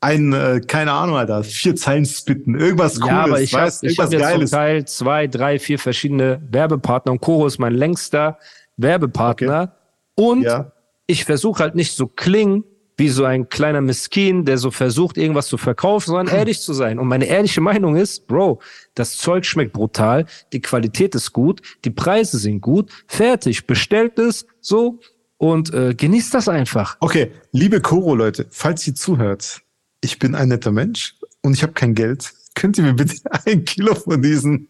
Ein, 0.00 0.32
äh, 0.32 0.60
keine 0.66 0.90
Ahnung, 0.90 1.18
Alter, 1.18 1.44
vier 1.44 1.76
Zeilen 1.76 2.04
spitten, 2.04 2.58
irgendwas 2.58 2.98
Cooles, 2.98 3.12
ja, 3.12 3.24
aber 3.24 3.40
ich 3.40 3.54
habe 3.54 3.66
weißt, 3.66 3.82
hab 3.82 3.84
irgendwas 3.84 4.12
jetzt 4.12 4.20
Geiles. 4.22 4.50
zum 4.50 4.58
Teil 4.58 4.84
zwei, 4.86 5.26
drei, 5.28 5.58
vier 5.60 5.78
verschiedene 5.78 6.42
Werbepartner 6.50 7.12
und 7.12 7.20
Koro 7.20 7.46
ist 7.46 7.60
mein 7.60 7.74
längster 7.74 8.38
Werbepartner. 8.76 9.76
Und 10.16 10.42
Ja. 10.42 10.72
Ich 11.08 11.24
versuche 11.24 11.62
halt 11.62 11.74
nicht 11.74 11.96
so 11.96 12.06
klingen 12.06 12.62
wie 12.98 13.08
so 13.08 13.24
ein 13.24 13.48
kleiner 13.48 13.80
Miskin, 13.80 14.44
der 14.44 14.58
so 14.58 14.70
versucht, 14.70 15.16
irgendwas 15.16 15.46
zu 15.46 15.56
verkaufen, 15.56 16.10
sondern 16.10 16.28
ehrlich 16.36 16.60
zu 16.60 16.72
sein. 16.72 16.98
Und 16.98 17.08
meine 17.08 17.26
ehrliche 17.26 17.60
Meinung 17.60 17.96
ist, 17.96 18.26
Bro, 18.26 18.60
das 18.94 19.16
Zeug 19.16 19.46
schmeckt 19.46 19.72
brutal, 19.72 20.26
die 20.52 20.60
Qualität 20.60 21.14
ist 21.14 21.32
gut, 21.32 21.62
die 21.84 21.90
Preise 21.90 22.38
sind 22.38 22.60
gut, 22.60 22.90
fertig, 23.06 23.66
bestellt 23.66 24.18
es 24.18 24.46
so 24.60 25.00
und 25.38 25.72
äh, 25.72 25.94
genießt 25.94 26.34
das 26.34 26.48
einfach. 26.48 26.96
Okay, 27.00 27.32
liebe 27.52 27.80
Koro-Leute, 27.80 28.46
falls 28.50 28.86
ihr 28.86 28.94
zuhört, 28.94 29.62
ich 30.00 30.18
bin 30.18 30.34
ein 30.34 30.48
netter 30.48 30.72
Mensch 30.72 31.14
und 31.42 31.54
ich 31.54 31.62
habe 31.62 31.72
kein 31.72 31.94
Geld. 31.94 32.32
Könnt 32.54 32.76
ihr 32.78 32.84
mir 32.84 32.94
bitte 32.94 33.16
ein 33.46 33.64
Kilo 33.64 33.94
von 33.94 34.20
diesen 34.20 34.68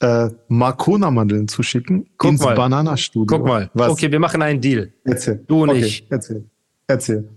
äh, 0.00 0.28
Marcona-Mandeln 0.48 1.48
zuschicken? 1.48 2.08
Guck 2.18 2.30
ins 2.32 2.42
mal. 2.42 2.54
Bananastudio. 2.54 3.36
Guck 3.38 3.46
mal, 3.46 3.70
Was? 3.74 3.90
okay, 3.90 4.10
wir 4.10 4.20
machen 4.20 4.42
einen 4.42 4.60
Deal. 4.60 4.92
Erzähl. 5.04 5.42
Du 5.46 5.62
und 5.62 5.70
okay, 5.70 5.80
ich. 5.80 6.06
Erzähl. 6.10 6.44
Erzähl. 6.86 7.28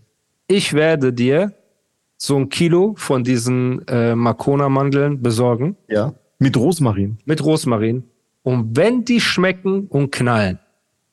Ich 0.47 0.73
werde 0.73 1.11
dir 1.13 1.53
so 2.17 2.37
ein 2.37 2.49
Kilo 2.49 2.93
von 2.97 3.23
diesen 3.23 3.85
äh, 3.87 4.15
Marcona-Mandeln 4.15 5.21
besorgen 5.21 5.75
Ja. 5.87 6.13
Mit 6.39 6.55
Rosmarin. 6.57 7.17
mit 7.25 7.43
Rosmarin. 7.43 8.03
Und 8.43 8.75
wenn 8.75 9.05
die 9.05 9.19
schmecken 9.21 9.87
und 9.87 10.11
knallen, 10.11 10.59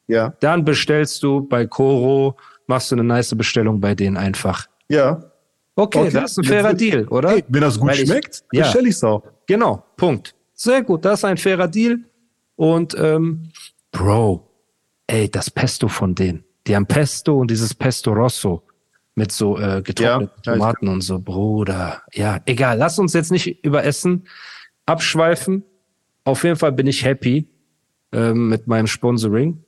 Ja. 0.06 0.34
dann 0.40 0.64
bestellst 0.64 1.22
du 1.22 1.42
bei 1.46 1.66
Coro, 1.66 2.36
machst 2.66 2.90
du 2.90 2.94
eine 2.96 3.04
nice 3.04 3.34
Bestellung 3.36 3.80
bei 3.80 3.94
denen 3.94 4.16
einfach. 4.16 4.66
Ja. 4.88 5.22
Okay, 5.76 5.98
Okay. 6.00 6.10
das 6.10 6.32
ist 6.32 6.38
ein 6.38 6.44
fairer 6.44 6.74
Deal, 6.74 7.06
oder? 7.08 7.30
Hey, 7.30 7.44
wenn 7.48 7.60
das 7.60 7.78
gut 7.78 7.88
Weil 7.90 8.00
ich- 8.00 8.08
schmeckt, 8.08 8.42
ja. 8.52 8.62
bestell 8.64 8.86
ich's 8.86 9.04
auch. 9.04 9.22
Genau, 9.46 9.84
Punkt. 9.96 10.34
Sehr 10.60 10.82
gut, 10.82 11.04
das 11.04 11.20
ist 11.20 11.24
ein 11.24 11.36
fairer 11.36 11.68
Deal. 11.68 12.00
Und 12.56 12.96
ähm, 12.98 13.52
Bro, 13.92 14.50
ey, 15.06 15.30
das 15.30 15.50
Pesto 15.50 15.86
von 15.86 16.16
denen. 16.16 16.42
Die 16.66 16.74
haben 16.74 16.84
Pesto 16.84 17.38
und 17.38 17.48
dieses 17.48 17.72
Pesto 17.72 18.12
Rosso 18.12 18.64
mit 19.14 19.30
so 19.30 19.56
äh, 19.56 19.82
getrockneten 19.82 20.30
Ja, 20.44 20.52
ja, 20.52 20.58
Tomaten 20.58 20.88
und 20.88 21.02
so, 21.02 21.20
Bruder. 21.20 22.02
Ja, 22.12 22.40
egal, 22.44 22.76
lass 22.76 22.98
uns 22.98 23.12
jetzt 23.12 23.30
nicht 23.30 23.64
über 23.64 23.84
Essen 23.84 24.26
abschweifen. 24.84 25.62
Auf 26.24 26.42
jeden 26.42 26.56
Fall 26.56 26.72
bin 26.72 26.88
ich 26.88 27.04
happy 27.04 27.48
ähm, 28.10 28.48
mit 28.48 28.66
meinem 28.66 28.88
Sponsoring. 28.88 29.62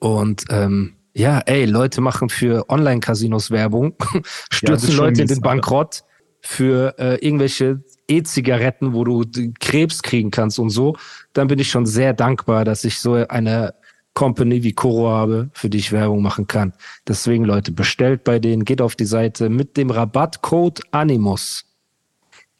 Und 0.00 0.46
ähm, 0.50 0.96
ja, 1.14 1.38
ey, 1.46 1.64
Leute 1.64 2.00
machen 2.00 2.28
für 2.28 2.68
Online-Casinos 2.68 3.52
Werbung, 3.52 3.94
stürzen 4.50 4.90
schon 4.90 5.06
Leute 5.06 5.22
in 5.22 5.28
den. 5.28 5.40
Bankrott 5.40 6.02
für 6.40 6.94
äh, 6.98 7.24
irgendwelche 7.24 7.82
E-Zigaretten, 8.08 8.92
wo 8.92 9.04
du 9.04 9.24
Krebs 9.60 10.02
kriegen 10.02 10.30
kannst 10.30 10.58
und 10.58 10.70
so. 10.70 10.96
Dann 11.32 11.48
bin 11.48 11.58
ich 11.58 11.70
schon 11.70 11.86
sehr 11.86 12.12
dankbar, 12.12 12.64
dass 12.64 12.84
ich 12.84 12.98
so 12.98 13.14
eine 13.14 13.74
Company 14.14 14.62
wie 14.62 14.72
Coro 14.72 15.08
habe, 15.08 15.50
für 15.52 15.70
die 15.70 15.78
ich 15.78 15.92
Werbung 15.92 16.20
machen 16.22 16.46
kann. 16.46 16.72
Deswegen, 17.06 17.44
Leute, 17.44 17.72
bestellt 17.72 18.24
bei 18.24 18.38
denen, 18.38 18.64
geht 18.64 18.82
auf 18.82 18.96
die 18.96 19.04
Seite 19.04 19.48
mit 19.48 19.76
dem 19.76 19.90
Rabattcode 19.90 20.82
Animus 20.90 21.64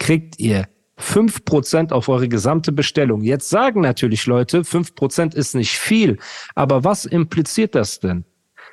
kriegt 0.01 0.41
ihr 0.41 0.67
5% 0.99 1.93
auf 1.93 2.09
eure 2.09 2.29
gesamte 2.29 2.73
Bestellung. 2.73 3.23
Jetzt 3.23 3.49
sagen 3.49 3.81
natürlich 3.81 4.27
Leute, 4.27 4.63
5% 4.63 5.35
ist 5.35 5.55
nicht 5.55 5.79
viel. 5.79 6.19
Aber 6.55 6.85
was 6.85 7.05
impliziert 7.05 7.75
das 7.75 8.01
denn? 8.01 8.25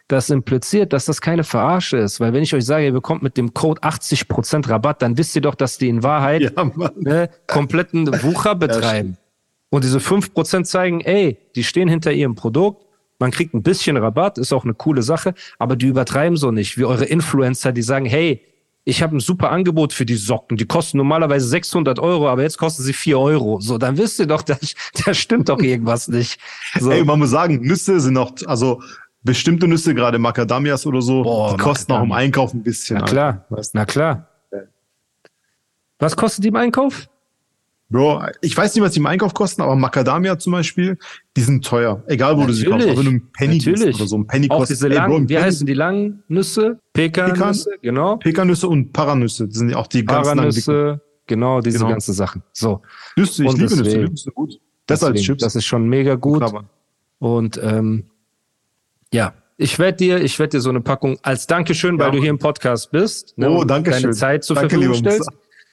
Das 0.07 0.29
impliziert, 0.29 0.93
dass 0.93 1.05
das 1.05 1.19
keine 1.19 1.43
Verarsche 1.43 1.97
ist. 1.97 2.19
Weil 2.19 2.31
wenn 2.31 2.43
ich 2.43 2.53
euch 2.53 2.65
sage, 2.65 2.85
ihr 2.85 2.93
bekommt 2.93 3.23
mit 3.23 3.35
dem 3.35 3.53
Code 3.53 3.81
80% 3.81 4.69
Rabatt, 4.69 5.01
dann 5.01 5.17
wisst 5.17 5.35
ihr 5.35 5.41
doch, 5.41 5.55
dass 5.55 5.77
die 5.77 5.89
in 5.89 6.01
Wahrheit 6.01 6.41
Ja, 6.43 6.71
ne, 6.95 7.29
kompletten 7.45 8.07
Wucher 8.23 8.55
betreiben. 8.55 9.17
Und 9.69 9.83
diese 9.83 9.99
5% 9.99 10.63
zeigen, 10.63 11.01
ey, 11.01 11.37
die 11.55 11.63
stehen 11.63 11.89
hinter 11.89 12.13
ihrem 12.13 12.35
Produkt, 12.35 12.85
man 13.19 13.31
kriegt 13.31 13.53
ein 13.53 13.63
bisschen 13.63 13.97
Rabatt, 13.97 14.37
ist 14.37 14.53
auch 14.53 14.63
eine 14.63 14.75
coole 14.75 15.01
Sache, 15.01 15.33
aber 15.57 15.75
die 15.75 15.87
übertreiben 15.87 16.37
so 16.37 16.51
nicht, 16.51 16.77
wie 16.77 16.85
eure 16.85 17.05
Influencer, 17.05 17.71
die 17.71 17.81
sagen, 17.81 18.05
hey, 18.05 18.41
ich 18.85 19.03
habe 19.03 19.17
ein 19.17 19.19
super 19.19 19.51
Angebot 19.51 19.91
für 19.91 20.05
die 20.05 20.15
Socken, 20.15 20.55
die 20.55 20.65
kosten 20.65 20.97
normalerweise 20.97 21.45
600 21.47 21.99
Euro, 21.99 22.29
aber 22.29 22.43
jetzt 22.43 22.57
kosten 22.57 22.83
sie 22.83 22.93
4 22.93 23.19
Euro. 23.19 23.59
So, 23.59 23.77
dann 23.77 23.97
wisst 23.97 24.19
ihr 24.19 24.27
doch, 24.27 24.41
da, 24.43 24.57
da 25.05 25.13
stimmt 25.13 25.49
doch 25.49 25.59
irgendwas 25.59 26.07
nicht. 26.07 26.39
So. 26.79 26.91
Ey, 26.91 27.03
man 27.03 27.19
muss 27.19 27.31
sagen, 27.31 27.59
Nüsse 27.59 27.99
sind 27.99 28.13
noch, 28.13 28.31
also 28.45 28.81
bestimmte 29.27 29.67
Nüsse, 29.67 29.93
gerade 29.93 30.17
Macadamias 30.17 30.88
oder 30.88 31.01
so, 31.03 31.22
Boah, 31.22 31.51
die 31.51 31.57
kosten 31.62 31.91
auch 31.91 32.01
im. 32.03 32.12
Einkauf 32.12 32.53
ein 32.55 32.63
bisschen. 32.63 32.98
Na 32.98 33.05
klar, 33.05 33.46
Alter. 33.51 33.69
Na 33.74 33.86
klar. 33.86 34.27
Was 36.00 36.15
kostet 36.15 36.43
die 36.43 36.50
im 36.50 36.55
Einkauf? 36.55 37.07
Bro, 37.89 38.22
ich 38.41 38.55
weiß 38.55 38.75
nicht, 38.75 38.84
was 38.84 38.91
die 38.91 39.00
im 39.00 39.05
Einkauf 39.05 39.34
kosten, 39.34 39.62
aber 39.62 39.75
Macadamia 39.75 40.38
zum 40.38 40.51
Beispiel, 40.51 40.98
die 41.38 41.41
sind 41.41 41.63
teuer. 41.65 42.03
Egal, 42.07 42.38
wo 42.38 42.46
du 42.46 42.51
sie 42.51 42.65
kaufst. 42.65 42.86
Natürlich. 42.86 42.93
Auch 42.93 42.98
wenn 42.98 43.05
du 43.05 43.12
einen 43.12 43.31
Penny 43.31 43.57
Natürlich. 43.60 43.96
oder 43.96 44.07
so. 44.07 44.17
Ein 44.17 44.27
Penny 44.27 44.50
Auch 44.50 44.57
kostet, 44.57 44.77
diese 44.77 44.89
ey, 44.89 44.96
Bro, 45.00 45.13
langen, 45.13 45.29
wie 45.29 45.38
heißen 45.39 45.65
die 45.65 45.74
langen 45.74 46.22
Nüsse? 46.27 46.79
Pekannüsse, 46.91 47.69
genau. 47.81 48.17
Pekannüsse 48.17 48.67
und 48.67 48.91
Paranüsse. 48.91 49.48
Das 49.48 49.57
sind 49.57 49.69
ja 49.69 49.77
auch 49.77 49.88
die 49.88 50.03
ganz 50.03 50.27
langen 50.27 50.38
Paranüsse, 50.38 51.01
genau, 51.27 51.62
diese 51.62 51.77
Genau. 51.77 51.89
ganzen 51.91 52.13
Sachen. 52.13 52.43
So. 52.51 52.81
Nüsse. 53.15 53.43
Ich 53.43 53.50
Und 53.50 53.55
liebe 53.57 53.69
Nüsse. 53.72 53.84
deswegen- 53.84 54.03
Nüsse 54.12 54.24
sind 54.25 54.36
gut. 54.36 54.60
Das 54.86 55.01
als 55.03 55.13
Deswegen, 55.13 55.25
Chips. 55.25 55.43
Das 55.43 55.55
ist 55.55 55.65
schon 55.65 55.88
mega 55.88 56.15
gut. 56.15 56.43
Und 57.19 57.60
ähm, 57.63 58.03
ja, 59.13 59.33
ich 59.57 59.79
werde 59.79 59.97
dir, 59.97 60.21
ich 60.21 60.37
werde 60.37 60.57
dir 60.57 60.61
so 60.61 60.69
eine 60.69 60.81
Packung 60.81 61.17
als 61.23 61.47
Dankeschön, 61.47 61.97
weil 61.97 62.07
Ja, 62.07 62.11
du 62.11 62.19
hier 62.19 62.29
im 62.29 62.37
Podcast 62.39 62.91
bist, 62.91 63.37
ne, 63.37 63.49
Oh, 63.49 63.61
und 63.61 63.67
danke 63.69 63.89
deine. 63.91 64.11
Zeit 64.11 64.43
zur 64.43 64.55
Danke, 64.55 64.69
Verfügung 64.75 64.95
stellst, 64.99 65.29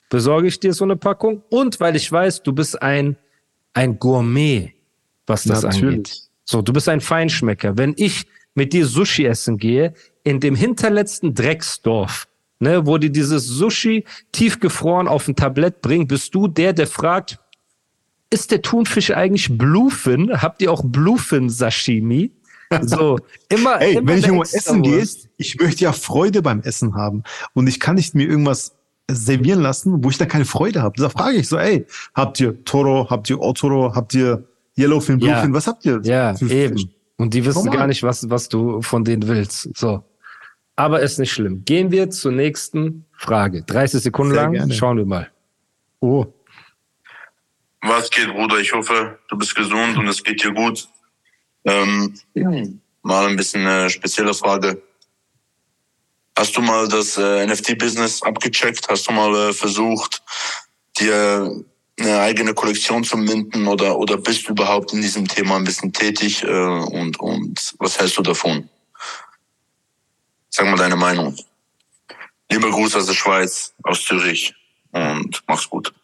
besorge 0.09 0.47
ich 0.49 0.59
dir 0.61 0.73
so 0.73 0.85
eine 0.85 0.97
Packung. 0.97 1.43
Und 1.51 1.81
weil 1.81 1.95
ich 1.97 2.11
weiß, 2.11 2.43
du 2.43 2.53
bist 2.53 2.81
ein 2.81 3.17
ein 3.75 3.99
Gourmet, 3.99 4.73
was 5.27 5.43
das 5.45 5.63
Natürlich. 5.65 5.85
angeht. 5.97 6.21
So, 6.45 6.63
du 6.63 6.73
bist 6.73 6.89
ein 6.89 7.01
Feinschmecker. 7.01 7.77
Wenn 7.77 7.93
ich 7.97 8.25
mit 8.55 8.73
dir 8.73 8.87
Sushi 8.87 9.27
essen 9.27 9.59
gehe, 9.59 9.95
in 10.23 10.39
dem 10.39 10.55
hinterletzten 10.55 11.35
Drecksdorf, 11.35 12.29
ne, 12.61 12.87
wo 12.87 12.99
die 12.99 13.11
dieses 13.11 13.47
Sushi 13.49 14.05
tiefgefroren 14.31 15.09
auf 15.09 15.27
ein 15.27 15.35
Tablett 15.35 15.83
bringen, 15.83 16.07
bist 16.07 16.35
du 16.37 16.47
der, 16.47 16.73
der 16.73 16.87
fragt, 16.87 17.41
ist 18.31 18.53
der 18.53 18.63
Thunfisch 18.63 19.11
eigentlich 19.11 19.59
Bluefin? 19.59 20.41
Habt 20.41 20.63
ihr 20.63 20.71
auch 20.73 20.83
Bluefin 20.85 21.49
Sashimi? 21.51 22.31
So, 22.83 23.19
immer, 23.49 23.81
Ey, 23.81 23.95
immer 23.97 24.09
wenn 24.09 24.19
ich 24.19 24.25
irgendwo 24.25 24.43
essen 24.43 24.83
gehe, 24.83 24.99
Wurst. 24.99 25.29
ich 25.37 25.57
möchte 25.61 25.85
ja 25.85 25.93
Freude 25.93 26.43
beim 26.43 26.61
Essen 26.61 26.95
haben. 26.95 27.23
Und 27.55 27.67
ich 27.67 27.81
kann 27.81 27.95
nicht 27.97 28.15
mir 28.15 28.27
irgendwas 28.29 28.75
servieren 29.11 29.61
lassen, 29.61 30.03
wo 30.03 30.11
ich 30.11 30.19
da 30.19 30.27
keine 30.27 30.45
Freude 30.45 30.83
habe. 30.83 30.95
Da 31.01 31.09
frage 31.11 31.37
ich 31.37 31.49
so, 31.49 31.59
ey, 31.59 31.87
habt 32.15 32.41
ihr 32.41 32.65
Toro, 32.65 33.09
habt 33.11 33.29
ihr 33.31 33.41
Otoro, 33.41 33.95
habt 33.95 34.15
ihr 34.15 34.45
Yellowfin, 34.79 35.19
Ja. 35.21 35.35
Bluefin, 35.41 35.53
was 35.55 35.67
habt 35.67 35.85
ihr? 35.85 36.01
Ja, 36.05 36.35
für 36.35 36.47
Fisch? 36.47 36.53
eben. 36.57 36.91
Und 37.17 37.33
die 37.35 37.45
wissen 37.45 37.59
Normal. 37.65 37.77
gar 37.79 37.87
nicht, 37.87 38.03
was, 38.03 38.29
was 38.29 38.49
du 38.49 38.83
von 38.83 39.05
denen 39.05 39.27
willst. 39.29 39.69
So. 39.77 40.03
Aber 40.77 41.01
ist 41.01 41.19
nicht 41.21 41.31
schlimm. 41.33 41.65
Gehen 41.65 41.93
wir 41.93 42.11
zur 42.11 42.33
nächsten 42.33 43.05
Frage. 43.17 43.63
30 43.63 44.03
Sekunden 44.03 44.33
Sehr 44.35 44.43
lang. 44.43 44.53
gerne. 44.55 44.75
Schauen 44.75 44.97
wir 44.97 45.07
mal. 45.07 45.31
Oh, 46.01 46.27
Was 47.83 48.11
geht, 48.11 48.29
Bruder? 48.33 48.59
Ich 48.59 48.73
hoffe, 48.73 49.19
du 49.29 49.37
bist 49.39 49.55
gesund 49.55 49.97
und 49.99 50.09
es 50.09 50.25
geht 50.25 50.43
dir 50.43 50.53
gut. 50.53 50.89
Ähm, 51.65 52.15
mal 53.03 53.27
ein 53.27 53.37
bisschen 53.37 53.67
eine 53.67 53.91
spezielle 53.91 54.35
Frage. 54.35 54.83
Hast 56.37 56.57
du 56.57 56.61
mal 56.61 56.89
das 56.89 57.17
äh, 57.17 57.47
NFT-Business 57.47 58.23
abgecheckt? 58.23 58.89
Hast 58.89 59.07
du 59.09 59.13
mal 59.13 59.51
äh, 59.51 59.53
versucht, 59.53 60.23
dir 60.99 61.65
eine 61.99 62.21
eigene 62.21 62.55
Kollektion 62.55 63.05
zu 63.05 63.17
minden 63.17 63.69
oder, 63.69 63.99
oder 63.99 64.17
bist 64.17 64.49
du 64.49 64.53
überhaupt 64.53 64.93
in 64.93 65.01
diesem 65.01 65.29
Thema 65.29 65.57
ein 65.57 65.65
bisschen 65.65 65.93
tätig 65.93 66.43
äh, 66.43 66.47
und, 66.49 67.21
und 67.21 67.75
was 67.79 67.99
hältst 67.99 68.19
du 68.19 68.23
davon? 68.23 68.69
Sag 70.51 70.67
mal 70.67 70.77
deine 70.77 70.97
Meinung. 70.97 71.37
Lieber 72.51 72.71
Gruß 72.71 72.97
aus 72.97 73.07
der 73.07 73.15
Schweiz, 73.15 73.73
aus 73.83 74.05
Zürich 74.05 74.55
und 74.91 75.43
mach's 75.47 75.69
gut. 75.69 75.95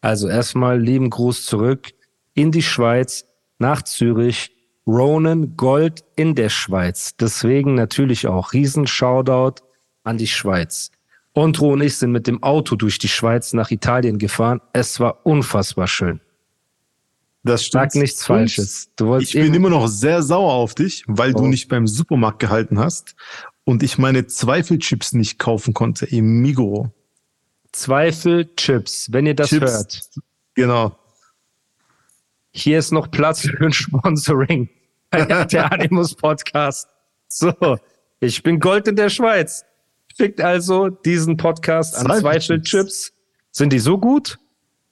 Also 0.00 0.28
erstmal 0.28 0.80
lieben 0.80 1.10
Gruß 1.10 1.46
zurück 1.46 1.92
in 2.34 2.52
die 2.52 2.62
Schweiz, 2.62 3.24
nach 3.58 3.82
Zürich. 3.82 4.50
Ronan 4.86 5.56
Gold 5.56 6.04
in 6.14 6.34
der 6.34 6.50
Schweiz. 6.50 7.16
Deswegen 7.16 7.74
natürlich 7.74 8.26
auch 8.26 8.52
riesen 8.52 8.86
Shoutout 8.86 9.62
an 10.02 10.18
die 10.18 10.26
Schweiz. 10.26 10.90
Ondro 11.32 11.72
und 11.72 11.80
ich 11.80 11.96
sind 11.96 12.12
mit 12.12 12.26
dem 12.26 12.42
Auto 12.42 12.76
durch 12.76 12.98
die 12.98 13.08
Schweiz 13.08 13.54
nach 13.54 13.70
Italien 13.70 14.18
gefahren. 14.18 14.60
Es 14.74 15.00
war 15.00 15.24
unfassbar 15.24 15.88
schön. 15.88 16.20
Das 17.44 17.64
stimmt. 17.64 17.92
Sag 17.92 18.00
nichts 18.02 18.24
Falsches. 18.26 18.90
Du 18.96 19.06
wolltest 19.06 19.34
ich 19.34 19.40
bin 19.40 19.54
immer 19.54 19.70
noch 19.70 19.86
sehr 19.88 20.22
sauer 20.22 20.52
auf 20.52 20.74
dich, 20.74 21.02
weil 21.06 21.34
Oh. 21.34 21.38
du 21.40 21.46
nicht 21.48 21.68
beim 21.68 21.86
Supermarkt 21.86 22.38
gehalten 22.40 22.78
hast 22.78 23.16
und 23.64 23.82
ich 23.82 23.96
meine 23.98 24.26
Zweifelchips 24.26 25.12
nicht 25.14 25.38
kaufen 25.38 25.72
konnte 25.74 26.04
im 26.06 26.40
Migro. 26.42 26.92
Zweifel 27.72 28.54
Chips. 28.56 29.08
Wenn 29.10 29.26
ihr 29.26 29.34
das 29.34 29.48
Chips. 29.48 29.72
hört, 29.72 30.02
Genau. 30.54 30.96
Hier 32.54 32.78
ist 32.78 32.92
noch 32.92 33.10
Platz 33.10 33.40
für 33.40 33.66
ein 33.66 33.72
Sponsoring. 33.72 34.68
Der 35.12 35.72
Animus 35.72 36.14
Podcast. 36.14 36.88
So, 37.28 37.52
ich 38.20 38.42
bin 38.42 38.60
Gold 38.60 38.88
in 38.88 38.96
der 38.96 39.10
Schweiz. 39.10 39.64
Schickt 40.16 40.40
also 40.40 40.88
diesen 40.88 41.36
Podcast 41.36 41.96
an 41.96 42.06
Zweifelchips. 42.06 42.70
Zweifelchips. 42.70 43.12
Sind 43.50 43.72
die 43.72 43.78
so 43.80 43.98
gut? 43.98 44.38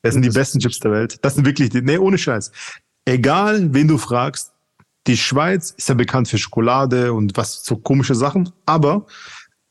Das 0.02 0.14
sind 0.14 0.22
die 0.22 0.30
besten 0.30 0.58
Chips 0.58 0.80
der 0.80 0.90
Welt. 0.90 1.24
Das 1.24 1.36
sind 1.36 1.46
wirklich 1.46 1.70
die, 1.70 1.82
nee, 1.82 1.98
ohne 1.98 2.18
Scheiß. 2.18 2.50
Egal, 3.04 3.72
wen 3.72 3.86
du 3.86 3.98
fragst, 3.98 4.52
die 5.06 5.16
Schweiz 5.16 5.72
ist 5.76 5.88
ja 5.88 5.94
bekannt 5.94 6.28
für 6.28 6.38
Schokolade 6.38 7.12
und 7.12 7.36
was 7.36 7.64
so 7.64 7.76
komische 7.76 8.14
Sachen, 8.14 8.50
aber 8.66 9.06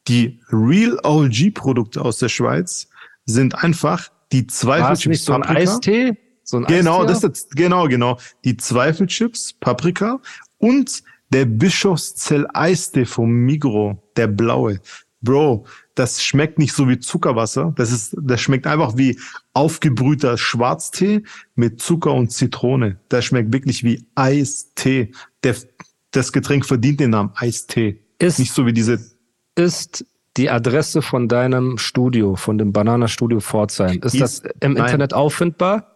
die 0.07 0.41
Real 0.49 0.97
OG 1.03 1.53
Produkte 1.53 2.01
aus 2.01 2.19
der 2.19 2.29
Schweiz 2.29 2.87
sind 3.25 3.55
einfach 3.55 4.09
die 4.31 4.43
War 4.43 4.47
es 4.47 4.59
Zweifelchips 4.59 5.05
nicht 5.07 5.23
so 5.23 5.33
ein. 5.33 5.43
Eistee? 5.43 6.17
So 6.43 6.57
ein 6.57 6.65
Genau, 6.65 7.05
das 7.05 7.23
ist 7.23 7.51
genau, 7.55 7.87
genau. 7.87 8.17
Die 8.43 8.57
Zweifelchips, 8.57 9.53
Paprika 9.59 10.19
und 10.57 11.03
der 11.31 11.45
Bischofszell 11.45 12.45
Eistee 12.53 13.05
vom 13.05 13.31
Migro, 13.31 14.01
der 14.17 14.27
blaue. 14.27 14.79
Bro, 15.23 15.65
das 15.95 16.23
schmeckt 16.23 16.57
nicht 16.57 16.73
so 16.73 16.89
wie 16.89 16.97
Zuckerwasser. 16.99 17.73
Das 17.77 17.91
ist, 17.91 18.15
das 18.19 18.41
schmeckt 18.41 18.65
einfach 18.65 18.97
wie 18.97 19.19
aufgebrühter 19.53 20.37
Schwarztee 20.37 21.23
mit 21.55 21.79
Zucker 21.79 22.11
und 22.13 22.31
Zitrone. 22.31 22.97
Das 23.09 23.25
schmeckt 23.25 23.53
wirklich 23.53 23.83
wie 23.83 24.03
Eistee. 24.15 25.11
Der, 25.43 25.55
das 26.09 26.31
Getränk 26.33 26.65
verdient 26.65 26.99
den 26.99 27.11
Namen 27.11 27.31
Eistee. 27.35 28.01
Ist- 28.17 28.39
nicht 28.39 28.51
so 28.53 28.65
wie 28.65 28.73
diese. 28.73 28.99
ist 29.55 30.05
die 30.37 30.49
Adresse 30.49 31.01
von 31.01 31.27
deinem 31.27 31.77
Studio, 31.77 32.35
von 32.35 32.57
dem 32.57 32.71
Banana-Studio 32.73 33.41
Pforzheim. 33.41 33.99
Ist 34.01 34.13
Die 34.13 34.19
das 34.19 34.39
ist- 34.39 34.47
im 34.61 34.73
nein. 34.73 34.85
Internet 34.85 35.13
auffindbar? 35.13 35.90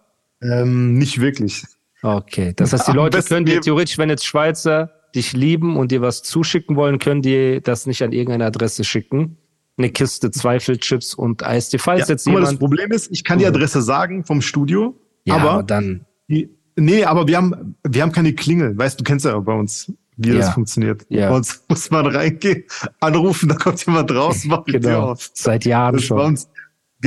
Ähm, 0.52 0.94
nicht 0.94 1.20
wirklich. 1.22 1.64
Okay. 2.02 2.54
Das 2.56 2.74
heißt, 2.74 2.88
die 2.88 2.92
Am 2.92 2.98
Leute 2.98 3.22
können 3.24 3.46
dir 3.46 3.62
theoretisch, 3.62 3.98
wenn 3.98 4.10
jetzt 4.10 4.25
Schweizer 4.25 4.92
dich 5.16 5.34
lieben 5.34 5.78
und 5.78 5.92
dir 5.92 6.02
was 6.02 6.24
zuschicken 6.24 6.75
wollen, 6.75 7.00
können 7.00 7.22
die 7.22 7.62
das 7.64 7.86
nicht 7.86 8.04
an 8.04 8.12
irgendeine 8.12 8.46
Adresse 8.46 8.84
schicken. 8.84 9.38
Eine 9.78 9.90
Kiste 9.90 10.30
Zweifelchips 10.32 11.14
und 11.16 11.44
Eistee. 11.46 11.78
Falls 11.80 12.08
Ja, 12.08 12.14
jetzt 12.14 12.28
mal, 12.28 12.40
das 12.42 12.52
jemand. 12.52 12.60
Problem 12.60 12.92
ist, 12.92 13.12
ich 13.12 13.24
kann 13.24 13.40
die 13.40 13.46
Adresse 13.46 13.82
sagen 13.82 14.24
vom 14.24 14.42
Studio, 14.42 14.96
ja, 15.25 15.36
aber 15.36 15.52
aber 15.52 15.64
dann. 15.64 16.06
Die, 16.30 16.50
nee, 16.75 17.04
aber 17.04 17.28
wir 17.28 17.38
haben, 17.38 17.75
wir 17.88 18.02
haben 18.02 18.12
keine 18.12 18.34
Klingel. 18.34 18.78
Weißt 18.78 19.00
du, 19.00 19.04
kennst 19.04 19.25
ja 19.25 19.38
bei 19.40 19.54
uns, 19.54 19.92
wie 20.18 20.30
Ja. 20.30 20.36
das 20.38 20.50
funktioniert. 20.54 21.06
Ja. 21.10 21.30
Bei 21.30 21.36
uns 21.38 21.62
muss 21.68 21.90
man 21.92 22.06
reingehen, 22.08 22.64
anrufen, 23.02 23.50
da 23.50 23.56
kommt 23.56 23.86
jemand 23.86 24.12
raus, 24.14 24.44
macht 24.46 24.68
die 24.68 24.74
Genau. 24.74 25.12
auf. 25.12 25.30
Seit 25.34 25.66
Jahren 25.66 25.96
ist 25.96 26.04
bei 26.10 26.18
schon. 26.20 26.20
uns, 26.25 26.48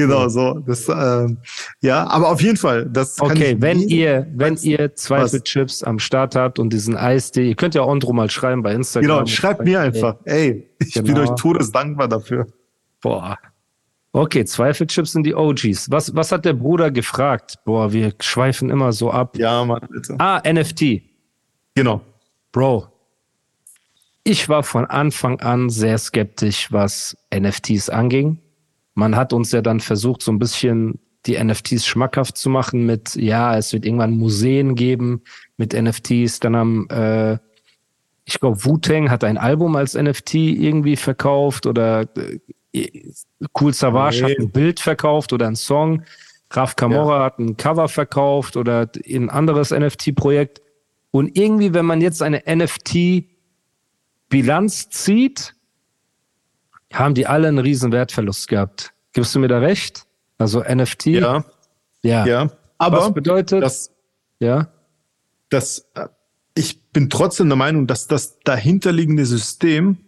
genau 0.01 0.29
so. 0.29 0.61
Das, 0.67 0.89
ähm, 0.89 1.39
ja, 1.81 2.07
aber 2.07 2.31
auf 2.31 2.41
jeden 2.41 2.57
Fall. 2.57 2.87
Das 2.87 3.21
Okay, 3.21 3.57
wenn 3.59 3.81
ihr, 3.81 4.27
wenn 4.35 4.57
ihr 4.57 4.95
Zweifelchips 4.95 5.83
am 5.83 5.99
Start 5.99 6.37
habt 6.37 6.59
und 6.59 6.73
diesen 6.73 6.97
Eistee, 6.97 7.49
ihr 7.49 7.55
könnt 7.55 7.75
ja 7.75 7.83
Ondro 7.83 8.13
mal 8.13 8.31
schreiben 8.31 8.63
bei 8.63 8.73
Instagram. 8.75 9.09
Genau, 9.09 9.27
schreibt 9.27 9.65
mir 9.65 9.81
einfach. 9.81 10.17
Ey, 10.25 10.69
ich 10.79 10.95
bin 10.95 11.05
Genau. 11.05 11.23
euch 11.23 11.31
todesdankbar 11.41 12.09
dafür. 12.09 12.47
Boah. 13.01 13.39
Okay, 14.13 14.45
Zweifelchips 14.45 15.13
sind 15.13 15.25
die 15.25 15.35
OGs. 15.35 15.91
Was, 15.91 16.15
was 16.17 16.33
hat 16.33 16.45
der 16.45 16.55
Bruder 16.55 16.91
gefragt? 16.91 17.57
Boah, 17.65 17.93
wir 17.93 18.13
schweifen 18.21 18.71
immer 18.71 18.93
so 18.93 19.11
ab. 19.11 19.37
Ja, 19.37 19.65
Mann, 19.65 19.87
bitte. 19.91 20.15
Ah, 20.19 20.41
NFT. 20.51 21.03
Genau. 21.75 22.01
Bro. 22.51 22.89
Ich 24.25 24.49
war 24.49 24.63
von 24.63 24.85
Anfang 24.87 25.41
an 25.41 25.71
sehr 25.71 25.97
skeptisch, 25.99 26.73
was 26.73 27.17
NFTs 27.35 27.89
anging. 27.89 28.39
Man 28.99 29.15
hat 29.15 29.33
uns 29.33 29.53
ja 29.53 29.63
dann 29.63 29.79
versucht, 29.79 30.23
so 30.23 30.33
ein 30.33 30.41
bisschen 30.41 30.99
die 31.25 31.39
NFTs 31.43 31.87
schmackhaft 31.87 32.37
zu 32.37 32.51
machen 32.51 32.85
mit, 32.85 33.15
ja, 33.15 33.57
es 33.57 33.73
wird 33.73 33.87
irgendwann 33.87 34.19
Museen 34.19 34.75
geben 34.75 35.23
mit 35.57 35.73
NFTs. 35.73 36.41
Dann 36.41 36.57
haben, 36.57 36.91
äh, 36.91 37.39
ich 38.25 38.41
glaube, 38.41 38.65
Wu-Tang 38.65 39.09
hat 39.09 39.23
ein 39.23 39.39
Album 39.39 39.77
als 39.77 39.95
NFT 39.95 40.35
irgendwie 40.35 40.97
verkauft 40.97 41.67
oder 41.67 42.09
äh, 42.17 42.41
Cool 43.59 43.73
Savage 43.73 44.25
Nee. 44.25 44.33
hat 44.33 44.41
ein 44.41 44.51
Bild 44.51 44.81
verkauft 44.81 45.33
oder 45.33 45.47
ein 45.47 45.55
Song. 45.55 46.03
Raf 46.51 46.75
Kamora 46.75 47.25
hat 47.25 47.39
ein 47.39 47.57
Cover 47.57 47.87
verkauft 47.87 48.57
oder 48.57 48.91
ein 49.09 49.31
anderes 49.31 49.71
NFT-Projekt. 49.71 50.61
Und 51.13 51.39
irgendwie, 51.39 51.73
wenn 51.73 51.87
man 51.87 52.01
jetzt 52.01 52.21
eine 52.21 52.43
NFT-Bilanz 52.47 53.29
zieht, 54.91 55.55
haben 56.93 57.15
die 57.15 57.27
alle 57.27 57.49
einen 57.49 57.59
riesen 57.59 57.93
Wertverlust 57.93 58.49
gehabt. 58.49 58.93
Gibst 59.13 59.35
du 59.35 59.39
mir 59.41 59.49
da 59.49 59.59
recht? 59.59 60.05
Also 60.39 60.63
NFT? 60.63 61.07
Ja, 61.07 61.45
Ja. 62.03 62.27
ja. 62.27 62.51
Aber 62.79 62.99
Was 62.99 63.15
bedeutet? 63.15 63.63
das, 63.63 63.91
ja. 64.39 64.69
das, 65.51 65.89
äh, 65.95 66.07
ich 66.55 66.83
bin 66.93 67.11
trotzdem 67.11 67.49
der 67.49 67.57
Meinung, 67.57 67.87
dass 67.87 68.07
das 68.07 68.39
dahinterliegende 68.41 69.27
System 69.27 69.99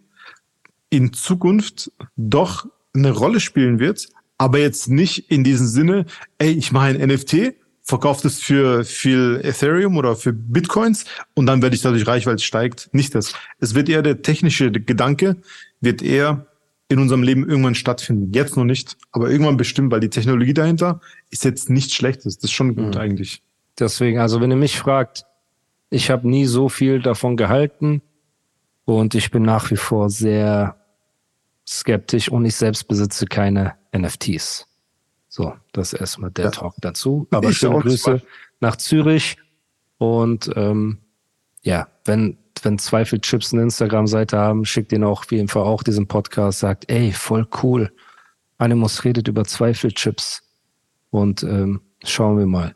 in 0.89 1.13
Zukunft 1.13 1.91
doch 2.15 2.65
eine 2.93 3.11
Rolle 3.11 3.39
spielen 3.39 3.79
wird, 3.79 4.07
aber 4.37 4.59
jetzt 4.59 4.87
nicht 4.89 5.29
in 5.31 5.43
diesem 5.43 5.67
Sinne, 5.67 6.05
ey, 6.37 6.51
ich 6.51 6.71
mache 6.71 6.87
ein 6.87 6.97
NFT, 6.97 7.55
verkaufe 7.83 8.23
das 8.23 8.39
für 8.39 8.83
viel 8.83 9.41
Ethereum 9.43 9.97
oder 9.97 10.15
für 10.15 10.33
Bitcoins 10.33 11.05
und 11.33 11.45
dann 11.45 11.61
werde 11.61 11.75
ich 11.75 11.81
dadurch 11.81 12.07
reich, 12.07 12.25
weil 12.25 12.35
es 12.35 12.43
steigt. 12.43 12.89
Nicht 12.93 13.15
das. 13.15 13.33
Es 13.59 13.75
wird 13.75 13.89
eher 13.89 14.01
der 14.01 14.21
technische 14.21 14.71
Gedanke, 14.71 15.37
wird 15.79 16.01
eher 16.01 16.47
in 16.91 16.99
unserem 16.99 17.23
Leben 17.23 17.47
irgendwann 17.47 17.75
stattfinden. 17.75 18.33
Jetzt 18.33 18.57
noch 18.57 18.65
nicht, 18.65 18.97
aber 19.11 19.29
irgendwann 19.29 19.57
bestimmt, 19.57 19.91
weil 19.91 20.01
die 20.01 20.09
Technologie 20.09 20.53
dahinter 20.53 20.99
ist 21.29 21.45
jetzt 21.45 21.69
nichts 21.69 21.93
Schlechtes. 21.93 22.37
Das 22.37 22.45
ist 22.45 22.51
schon 22.51 22.75
gut 22.75 22.97
eigentlich. 22.97 23.41
Deswegen, 23.79 24.19
also 24.19 24.41
wenn 24.41 24.51
ihr 24.51 24.57
mich 24.57 24.77
fragt, 24.77 25.25
ich 25.89 26.11
habe 26.11 26.27
nie 26.27 26.45
so 26.45 26.67
viel 26.69 27.01
davon 27.01 27.37
gehalten 27.37 28.01
und 28.85 29.15
ich 29.15 29.31
bin 29.31 29.43
nach 29.43 29.71
wie 29.71 29.77
vor 29.77 30.09
sehr 30.09 30.75
skeptisch 31.67 32.29
und 32.29 32.43
ich 32.43 32.55
selbst 32.55 32.87
besitze 32.89 33.25
keine 33.25 33.75
NFTs. 33.95 34.67
So, 35.29 35.53
das 35.71 35.93
ist 35.93 35.99
erstmal 36.01 36.31
der 36.31 36.45
Ja. 36.45 36.51
Talk 36.51 36.75
dazu. 36.81 37.25
Aber 37.31 37.49
Ich 37.49 37.57
schöne 37.57 37.79
Grüße 37.79 38.21
nach 38.59 38.75
Zürich 38.75 39.37
und 39.97 40.51
ähm, 40.57 40.97
ja, 41.61 41.87
wenn 42.03 42.37
wenn 42.63 42.79
Zweifelchips 42.79 43.53
eine 43.53 43.63
Instagram-Seite 43.63 44.37
haben, 44.37 44.65
schickt 44.65 44.91
ihnen 44.91 45.03
auch 45.03 45.21
auf 45.23 45.31
jeden 45.31 45.47
Fall 45.47 45.63
auch 45.63 45.83
diesen 45.83 46.07
Podcast, 46.07 46.59
sagt, 46.59 46.89
ey, 46.89 47.11
voll 47.11 47.47
cool. 47.63 47.91
Animus 48.57 49.03
redet 49.03 49.27
über 49.27 49.43
Zweifelchips 49.43 50.43
und 51.09 51.43
ähm, 51.43 51.81
schauen 52.03 52.37
wir 52.37 52.45
mal. 52.45 52.75